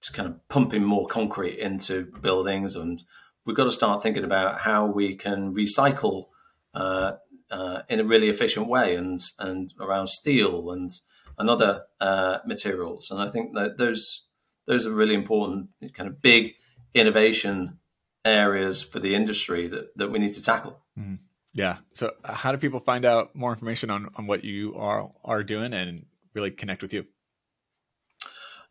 just 0.00 0.14
kind 0.14 0.28
of 0.28 0.48
pumping 0.48 0.84
more 0.84 1.06
concrete 1.06 1.58
into 1.58 2.06
buildings 2.20 2.76
and 2.76 3.04
we've 3.46 3.56
got 3.56 3.64
to 3.64 3.72
start 3.72 4.02
thinking 4.02 4.24
about 4.24 4.58
how 4.58 4.86
we 4.86 5.16
can 5.16 5.54
recycle 5.54 6.26
uh, 6.74 7.12
uh, 7.50 7.82
in 7.88 8.00
a 8.00 8.04
really 8.04 8.28
efficient 8.28 8.66
way 8.66 8.96
and 8.96 9.20
and 9.38 9.72
around 9.80 10.08
steel 10.08 10.70
and 10.70 10.90
and 11.38 11.48
other 11.48 11.84
uh, 12.00 12.38
materials. 12.46 13.10
And 13.10 13.20
I 13.20 13.28
think 13.28 13.54
that 13.54 13.78
those 13.78 14.26
those 14.66 14.86
are 14.86 14.92
really 14.92 15.14
important 15.14 15.68
kind 15.94 16.08
of 16.08 16.20
big 16.20 16.54
innovation 16.92 17.78
areas 18.24 18.82
for 18.82 18.98
the 18.98 19.14
industry 19.14 19.68
that, 19.68 19.96
that 19.96 20.10
we 20.10 20.18
need 20.18 20.34
to 20.34 20.42
tackle. 20.42 20.80
Mm. 20.98 21.18
Yeah. 21.52 21.76
So 21.94 22.12
how 22.24 22.52
do 22.52 22.58
people 22.58 22.80
find 22.80 23.04
out 23.04 23.34
more 23.36 23.52
information 23.52 23.90
on, 23.90 24.08
on 24.16 24.26
what 24.26 24.44
you 24.44 24.74
are 24.74 25.10
are 25.24 25.42
doing 25.42 25.72
and 25.72 26.06
really 26.34 26.50
connect 26.50 26.82
with 26.82 26.92
you? 26.92 27.06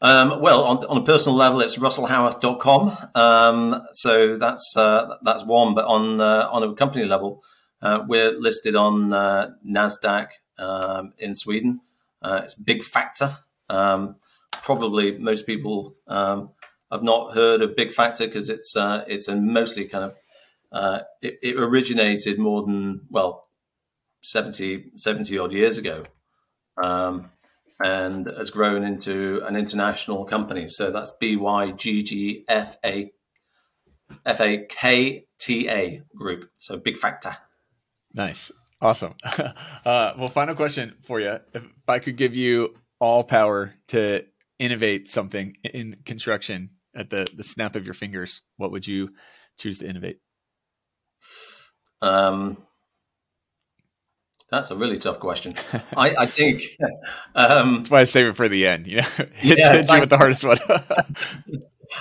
Um, 0.05 0.39
well, 0.39 0.65
on, 0.65 0.85
on, 0.85 0.97
a 0.97 1.03
personal 1.03 1.35
level, 1.35 1.61
it's 1.61 1.79
russellhaworth.com. 1.79 3.09
Um, 3.15 3.87
so 3.93 4.37
that's 4.37 4.77
uh, 4.77 5.15
that's 5.23 5.43
one. 5.43 5.73
But 5.73 5.85
on 5.85 6.21
uh, 6.21 6.47
on 6.51 6.61
a 6.61 6.75
company 6.75 7.05
level, 7.05 7.43
uh, 7.81 8.03
we're 8.07 8.31
listed 8.39 8.75
on 8.75 9.13
uh, 9.13 9.55
Nasdaq 9.67 10.27
um, 10.59 11.13
in 11.17 11.33
Sweden. 11.33 11.81
Uh, 12.21 12.41
it's 12.43 12.53
Byggfakta. 12.53 13.39
Um, 13.67 14.17
probably 14.51 15.17
most 15.17 15.47
people 15.47 15.95
um, 16.07 16.51
have 16.91 17.01
not 17.01 17.33
heard 17.33 17.63
of 17.63 17.71
Byggfakta 17.71 18.19
because 18.19 18.47
it's 18.47 18.75
uh, 18.75 19.05
it's 19.07 19.27
a 19.27 19.35
mostly 19.35 19.85
kind 19.85 20.03
of 20.03 20.15
it, 21.23 21.39
it, 21.41 21.59
originated 21.59 22.37
more 22.37 22.61
than 22.61 23.07
well 23.09 23.47
70, 24.21 24.91
70 24.97 25.39
odd 25.39 25.51
years 25.51 25.79
ago. 25.79 26.03
Um, 26.77 27.31
and 27.83 28.27
has 28.27 28.49
grown 28.49 28.83
into 28.83 29.41
an 29.45 29.55
international 29.55 30.25
company. 30.25 30.67
So 30.69 30.91
that's 30.91 31.11
B 31.19 31.35
Y 31.35 31.71
G 31.71 32.03
G 32.03 32.45
F 32.47 32.77
A 32.85 33.11
F 34.25 34.41
A 34.41 34.65
K 34.69 35.25
T 35.39 35.69
A 35.69 36.01
group. 36.15 36.49
So 36.57 36.79
Byggfakta. 36.79 37.38
Nice. 38.13 38.51
Awesome. 38.81 39.15
Uh, 39.85 40.13
well, 40.17 40.27
final 40.27 40.55
question 40.55 40.95
for 41.03 41.19
you. 41.19 41.38
If 41.53 41.63
I 41.88 41.99
could 41.99 42.17
give 42.17 42.33
you 42.33 42.75
all 42.99 43.23
power 43.23 43.75
to 43.89 44.25
innovate 44.57 45.07
something 45.07 45.55
in 45.63 45.97
construction 46.05 46.71
at 46.95 47.11
the, 47.11 47.27
the 47.35 47.43
snap 47.43 47.75
of 47.75 47.85
your 47.85 47.93
fingers, 47.93 48.41
what 48.57 48.71
would 48.71 48.88
you 48.88 49.11
choose 49.59 49.77
to 49.79 49.88
innovate? 49.88 50.17
Um, 52.01 52.57
that's 54.49 54.71
a 54.71 54.75
really 54.75 54.99
tough 54.99 55.19
question. 55.19 55.55
I, 55.97 56.15
I 56.15 56.25
think 56.25 56.63
um, 57.36 57.77
that's 57.77 57.89
why 57.89 58.01
I 58.01 58.03
save 58.03 58.27
it 58.27 58.36
for 58.36 58.47
the 58.47 58.67
end. 58.67 58.88
You 58.88 58.97
know, 58.97 59.03
hit, 59.34 59.58
yeah, 59.58 59.73
hit 59.73 59.91
you 59.91 59.99
with 59.99 60.10
the 60.10 60.17
hardest 60.17 60.43
one. 60.43 60.60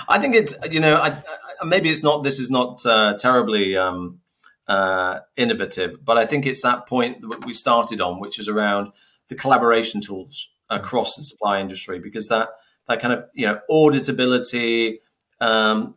I 0.07 0.19
think 0.19 0.35
it's 0.35 0.53
you 0.69 0.79
know 0.79 0.95
I, 0.95 1.09
I, 1.09 1.65
maybe 1.65 1.89
it's 1.89 2.03
not 2.03 2.23
this 2.23 2.39
is 2.39 2.49
not 2.49 2.85
uh, 2.85 3.17
terribly 3.17 3.75
um, 3.77 4.19
uh, 4.67 5.19
innovative, 5.37 6.03
but 6.03 6.17
I 6.17 6.25
think 6.25 6.45
it's 6.45 6.61
that 6.61 6.87
point 6.87 7.21
that 7.21 7.45
we 7.45 7.53
started 7.53 8.01
on, 8.01 8.19
which 8.19 8.39
is 8.39 8.47
around 8.47 8.91
the 9.27 9.35
collaboration 9.35 10.01
tools 10.01 10.49
across 10.69 11.15
the 11.15 11.23
supply 11.23 11.59
industry, 11.59 11.99
because 11.99 12.27
that 12.29 12.49
that 12.87 12.99
kind 12.99 13.13
of 13.13 13.25
you 13.33 13.47
know 13.47 13.59
auditability, 13.69 14.99
um, 15.41 15.95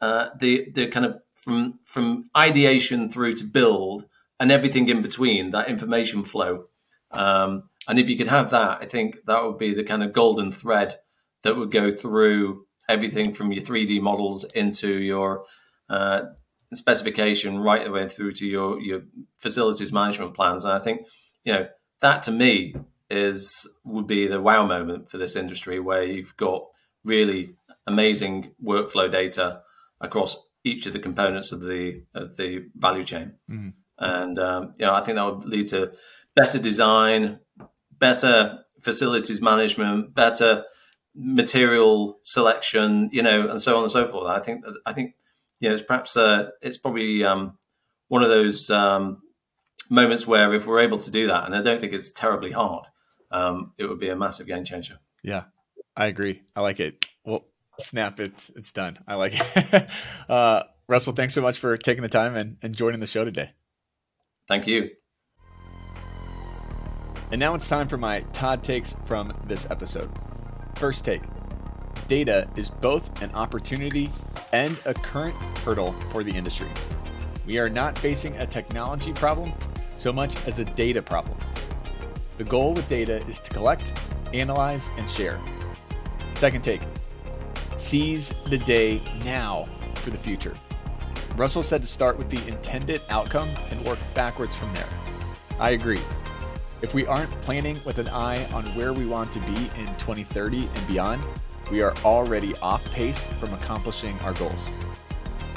uh, 0.00 0.30
the 0.38 0.70
the 0.72 0.88
kind 0.88 1.06
of 1.06 1.20
from 1.34 1.78
from 1.84 2.30
ideation 2.36 3.10
through 3.10 3.34
to 3.34 3.44
build 3.44 4.06
and 4.40 4.50
everything 4.50 4.88
in 4.88 5.02
between, 5.02 5.50
that 5.50 5.68
information 5.68 6.24
flow. 6.24 6.66
Um, 7.10 7.64
and 7.86 7.98
if 7.98 8.08
you 8.08 8.16
could 8.16 8.28
have 8.28 8.50
that, 8.50 8.82
I 8.82 8.86
think 8.86 9.16
that 9.26 9.44
would 9.44 9.58
be 9.58 9.74
the 9.74 9.84
kind 9.84 10.02
of 10.02 10.12
golden 10.12 10.50
thread 10.50 10.98
that 11.42 11.56
would 11.56 11.70
go 11.70 11.90
through 11.90 12.66
everything 12.88 13.32
from 13.32 13.52
your 13.52 13.62
3D 13.62 14.00
models 14.00 14.44
into 14.44 15.00
your 15.00 15.44
uh, 15.88 16.22
specification 16.72 17.58
right 17.58 17.84
the 17.84 17.90
way 17.90 18.08
through 18.08 18.32
to 18.32 18.46
your, 18.46 18.80
your 18.80 19.02
facilities 19.38 19.92
management 19.92 20.34
plans. 20.34 20.64
And 20.64 20.72
I 20.72 20.78
think, 20.78 21.06
you 21.44 21.52
know, 21.52 21.68
that 22.00 22.22
to 22.24 22.32
me 22.32 22.74
is 23.10 23.68
would 23.84 24.06
be 24.06 24.26
the 24.26 24.40
wow 24.40 24.66
moment 24.66 25.10
for 25.10 25.18
this 25.18 25.36
industry 25.36 25.78
where 25.78 26.02
you've 26.02 26.36
got 26.36 26.64
really 27.04 27.54
amazing 27.86 28.52
workflow 28.62 29.10
data 29.10 29.60
across 30.00 30.48
each 30.64 30.86
of 30.86 30.94
the 30.94 30.98
components 30.98 31.52
of 31.52 31.60
the 31.60 32.02
of 32.14 32.36
the 32.36 32.66
value 32.74 33.04
chain. 33.04 33.34
Mm-hmm. 33.50 33.68
And 33.98 34.38
um, 34.38 34.74
you 34.78 34.86
know, 34.86 34.94
I 34.94 35.04
think 35.04 35.16
that 35.16 35.24
would 35.24 35.44
lead 35.46 35.68
to 35.68 35.92
better 36.34 36.58
design, 36.58 37.40
better 37.98 38.64
facilities 38.80 39.40
management, 39.40 40.14
better 40.14 40.64
material 41.14 42.18
selection, 42.22 43.08
you 43.12 43.22
know, 43.22 43.48
and 43.48 43.60
so 43.60 43.76
on 43.76 43.84
and 43.84 43.92
so 43.92 44.06
forth. 44.06 44.28
I 44.28 44.40
think 44.40 44.64
I 44.84 44.92
think 44.92 45.14
you 45.60 45.68
know 45.68 45.74
it's 45.74 45.84
perhaps 45.84 46.16
uh, 46.16 46.50
it's 46.60 46.78
probably 46.78 47.24
um, 47.24 47.58
one 48.08 48.22
of 48.22 48.28
those 48.28 48.70
um, 48.70 49.22
moments 49.88 50.26
where 50.26 50.52
if 50.54 50.66
we're 50.66 50.80
able 50.80 50.98
to 50.98 51.10
do 51.10 51.28
that, 51.28 51.44
and 51.44 51.54
I 51.54 51.62
don't 51.62 51.80
think 51.80 51.92
it's 51.92 52.10
terribly 52.10 52.52
hard, 52.52 52.86
um, 53.30 53.72
it 53.78 53.86
would 53.86 54.00
be 54.00 54.08
a 54.08 54.16
massive 54.16 54.46
game 54.46 54.64
changer. 54.64 54.98
Yeah, 55.22 55.44
I 55.96 56.06
agree. 56.06 56.42
I 56.54 56.60
like 56.60 56.80
it. 56.80 57.06
Well, 57.24 57.46
snap! 57.78 58.20
It's 58.20 58.50
it's 58.50 58.72
done. 58.72 58.98
I 59.06 59.14
like 59.14 59.34
it. 59.36 59.88
uh, 60.28 60.64
Russell, 60.86 61.14
thanks 61.14 61.34
so 61.34 61.40
much 61.40 61.58
for 61.58 61.76
taking 61.76 62.02
the 62.02 62.08
time 62.08 62.36
and, 62.36 62.58
and 62.60 62.76
joining 62.76 63.00
the 63.00 63.06
show 63.06 63.24
today. 63.24 63.50
Thank 64.48 64.66
you. 64.66 64.90
And 67.30 67.40
now 67.40 67.54
it's 67.54 67.68
time 67.68 67.88
for 67.88 67.96
my 67.96 68.20
Todd 68.32 68.62
takes 68.62 68.94
from 69.06 69.32
this 69.46 69.66
episode. 69.70 70.10
First 70.76 71.04
take 71.04 71.22
data 72.06 72.46
is 72.54 72.70
both 72.70 73.22
an 73.22 73.30
opportunity 73.34 74.10
and 74.52 74.76
a 74.84 74.94
current 74.94 75.34
hurdle 75.64 75.92
for 76.10 76.22
the 76.22 76.30
industry. 76.30 76.68
We 77.46 77.58
are 77.58 77.68
not 77.68 77.96
facing 77.98 78.36
a 78.36 78.46
technology 78.46 79.12
problem 79.12 79.52
so 79.96 80.12
much 80.12 80.36
as 80.46 80.58
a 80.58 80.64
data 80.64 81.00
problem. 81.00 81.38
The 82.36 82.44
goal 82.44 82.74
with 82.74 82.88
data 82.88 83.26
is 83.26 83.40
to 83.40 83.50
collect, 83.50 83.92
analyze, 84.32 84.90
and 84.98 85.08
share. 85.08 85.40
Second 86.34 86.62
take 86.62 86.82
seize 87.76 88.32
the 88.46 88.58
day 88.58 89.02
now 89.24 89.64
for 89.96 90.10
the 90.10 90.18
future. 90.18 90.54
Russell 91.36 91.64
said 91.64 91.80
to 91.80 91.88
start 91.88 92.16
with 92.16 92.30
the 92.30 92.46
intended 92.46 93.02
outcome 93.10 93.50
and 93.70 93.84
work 93.84 93.98
backwards 94.14 94.54
from 94.54 94.72
there. 94.72 94.88
I 95.58 95.70
agree. 95.70 96.00
If 96.80 96.94
we 96.94 97.06
aren't 97.06 97.30
planning 97.40 97.80
with 97.84 97.98
an 97.98 98.08
eye 98.08 98.44
on 98.52 98.64
where 98.76 98.92
we 98.92 99.06
want 99.06 99.32
to 99.32 99.40
be 99.40 99.70
in 99.76 99.86
2030 99.96 100.68
and 100.72 100.86
beyond, 100.86 101.24
we 101.70 101.82
are 101.82 101.94
already 102.04 102.56
off 102.58 102.84
pace 102.92 103.26
from 103.26 103.52
accomplishing 103.54 104.16
our 104.20 104.34
goals. 104.34 104.68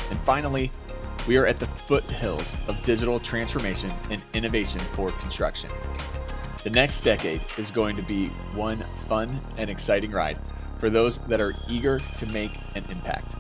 And 0.10 0.20
finally, 0.24 0.72
we 1.28 1.38
are 1.38 1.46
at 1.46 1.60
the 1.60 1.68
foothills 1.88 2.58
of 2.68 2.82
digital 2.84 3.20
transformation 3.20 3.92
and 4.10 4.24
innovation 4.34 4.80
for 4.80 5.12
construction. 5.12 5.70
The 6.64 6.70
next 6.72 7.02
decade 7.02 7.42
is 7.58 7.70
going 7.70 7.96
to 7.98 8.02
be 8.02 8.28
one 8.56 8.84
fun 9.08 9.40
and 9.58 9.70
exciting 9.70 10.12
ride 10.12 10.40
for 10.80 10.90
those 10.90 11.20
that 11.28 11.42
are 11.42 11.54
eager 11.68 12.00
to 12.00 12.26
make 12.28 12.52
an 12.76 12.86
impact. 12.90 13.36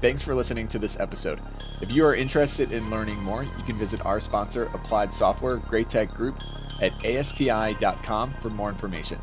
Thanks 0.00 0.22
for 0.22 0.34
listening 0.34 0.68
to 0.68 0.78
this 0.78 0.98
episode. 1.00 1.40
If 1.80 1.90
you 1.90 2.04
are 2.04 2.14
interested 2.14 2.70
in 2.70 2.88
learning 2.88 3.18
more, 3.22 3.42
you 3.42 3.64
can 3.66 3.76
visit 3.76 4.04
our 4.06 4.20
sponsor, 4.20 4.64
Applied 4.74 5.12
Software 5.12 5.58
Graitec 5.58 6.14
Group, 6.14 6.40
at 6.80 6.92
asti.com 7.04 8.34
for 8.34 8.50
more 8.50 8.68
information. 8.68 9.18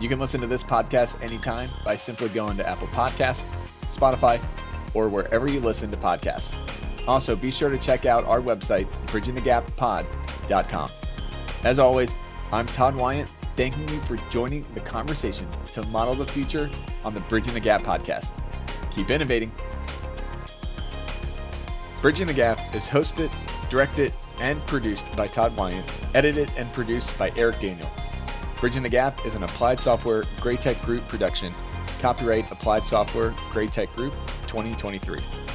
You 0.00 0.08
can 0.08 0.20
listen 0.20 0.40
to 0.42 0.46
this 0.46 0.62
podcast 0.62 1.20
anytime 1.22 1.68
by 1.84 1.96
simply 1.96 2.28
going 2.28 2.56
to 2.58 2.68
Apple 2.68 2.86
Podcasts, 2.88 3.44
Spotify, 3.86 4.40
or 4.94 5.08
wherever 5.08 5.50
you 5.50 5.58
listen 5.58 5.90
to 5.90 5.96
podcasts. 5.96 6.54
Also, 7.08 7.34
be 7.34 7.50
sure 7.50 7.68
to 7.68 7.78
check 7.78 8.06
out 8.06 8.24
our 8.26 8.40
website, 8.40 8.90
bridgingthegappod.com. 9.06 10.90
As 11.64 11.78
always, 11.78 12.14
I'm 12.52 12.66
Todd 12.66 12.94
Wyant, 12.94 13.30
thanking 13.56 13.88
you 13.88 14.00
for 14.02 14.16
joining 14.30 14.64
the 14.74 14.80
conversation 14.80 15.48
to 15.72 15.82
model 15.88 16.14
the 16.14 16.26
future 16.26 16.70
on 17.04 17.14
the 17.14 17.20
Bridging 17.20 17.54
the 17.54 17.60
Gap 17.60 17.82
podcast. 17.82 18.40
Keep 18.94 19.10
innovating. 19.10 19.50
Bridging 22.02 22.26
the 22.26 22.34
Gap 22.34 22.74
is 22.74 22.86
hosted, 22.86 23.32
directed, 23.70 24.12
and 24.38 24.64
produced 24.66 25.14
by 25.16 25.26
Todd 25.26 25.56
Wyant, 25.56 25.90
edited 26.14 26.50
and 26.56 26.70
produced 26.72 27.18
by 27.18 27.32
Eric 27.36 27.58
Daniel. 27.58 27.88
Bridging 28.60 28.82
the 28.82 28.88
Gap 28.88 29.24
is 29.24 29.34
an 29.34 29.42
Applied 29.42 29.80
Software 29.80 30.22
Graitec 30.38 30.82
Group 30.84 31.08
production. 31.08 31.54
Copyright 32.00 32.50
Applied 32.52 32.86
Software 32.86 33.30
Graitec 33.50 33.92
Group 33.94 34.12
2023. 34.46 35.45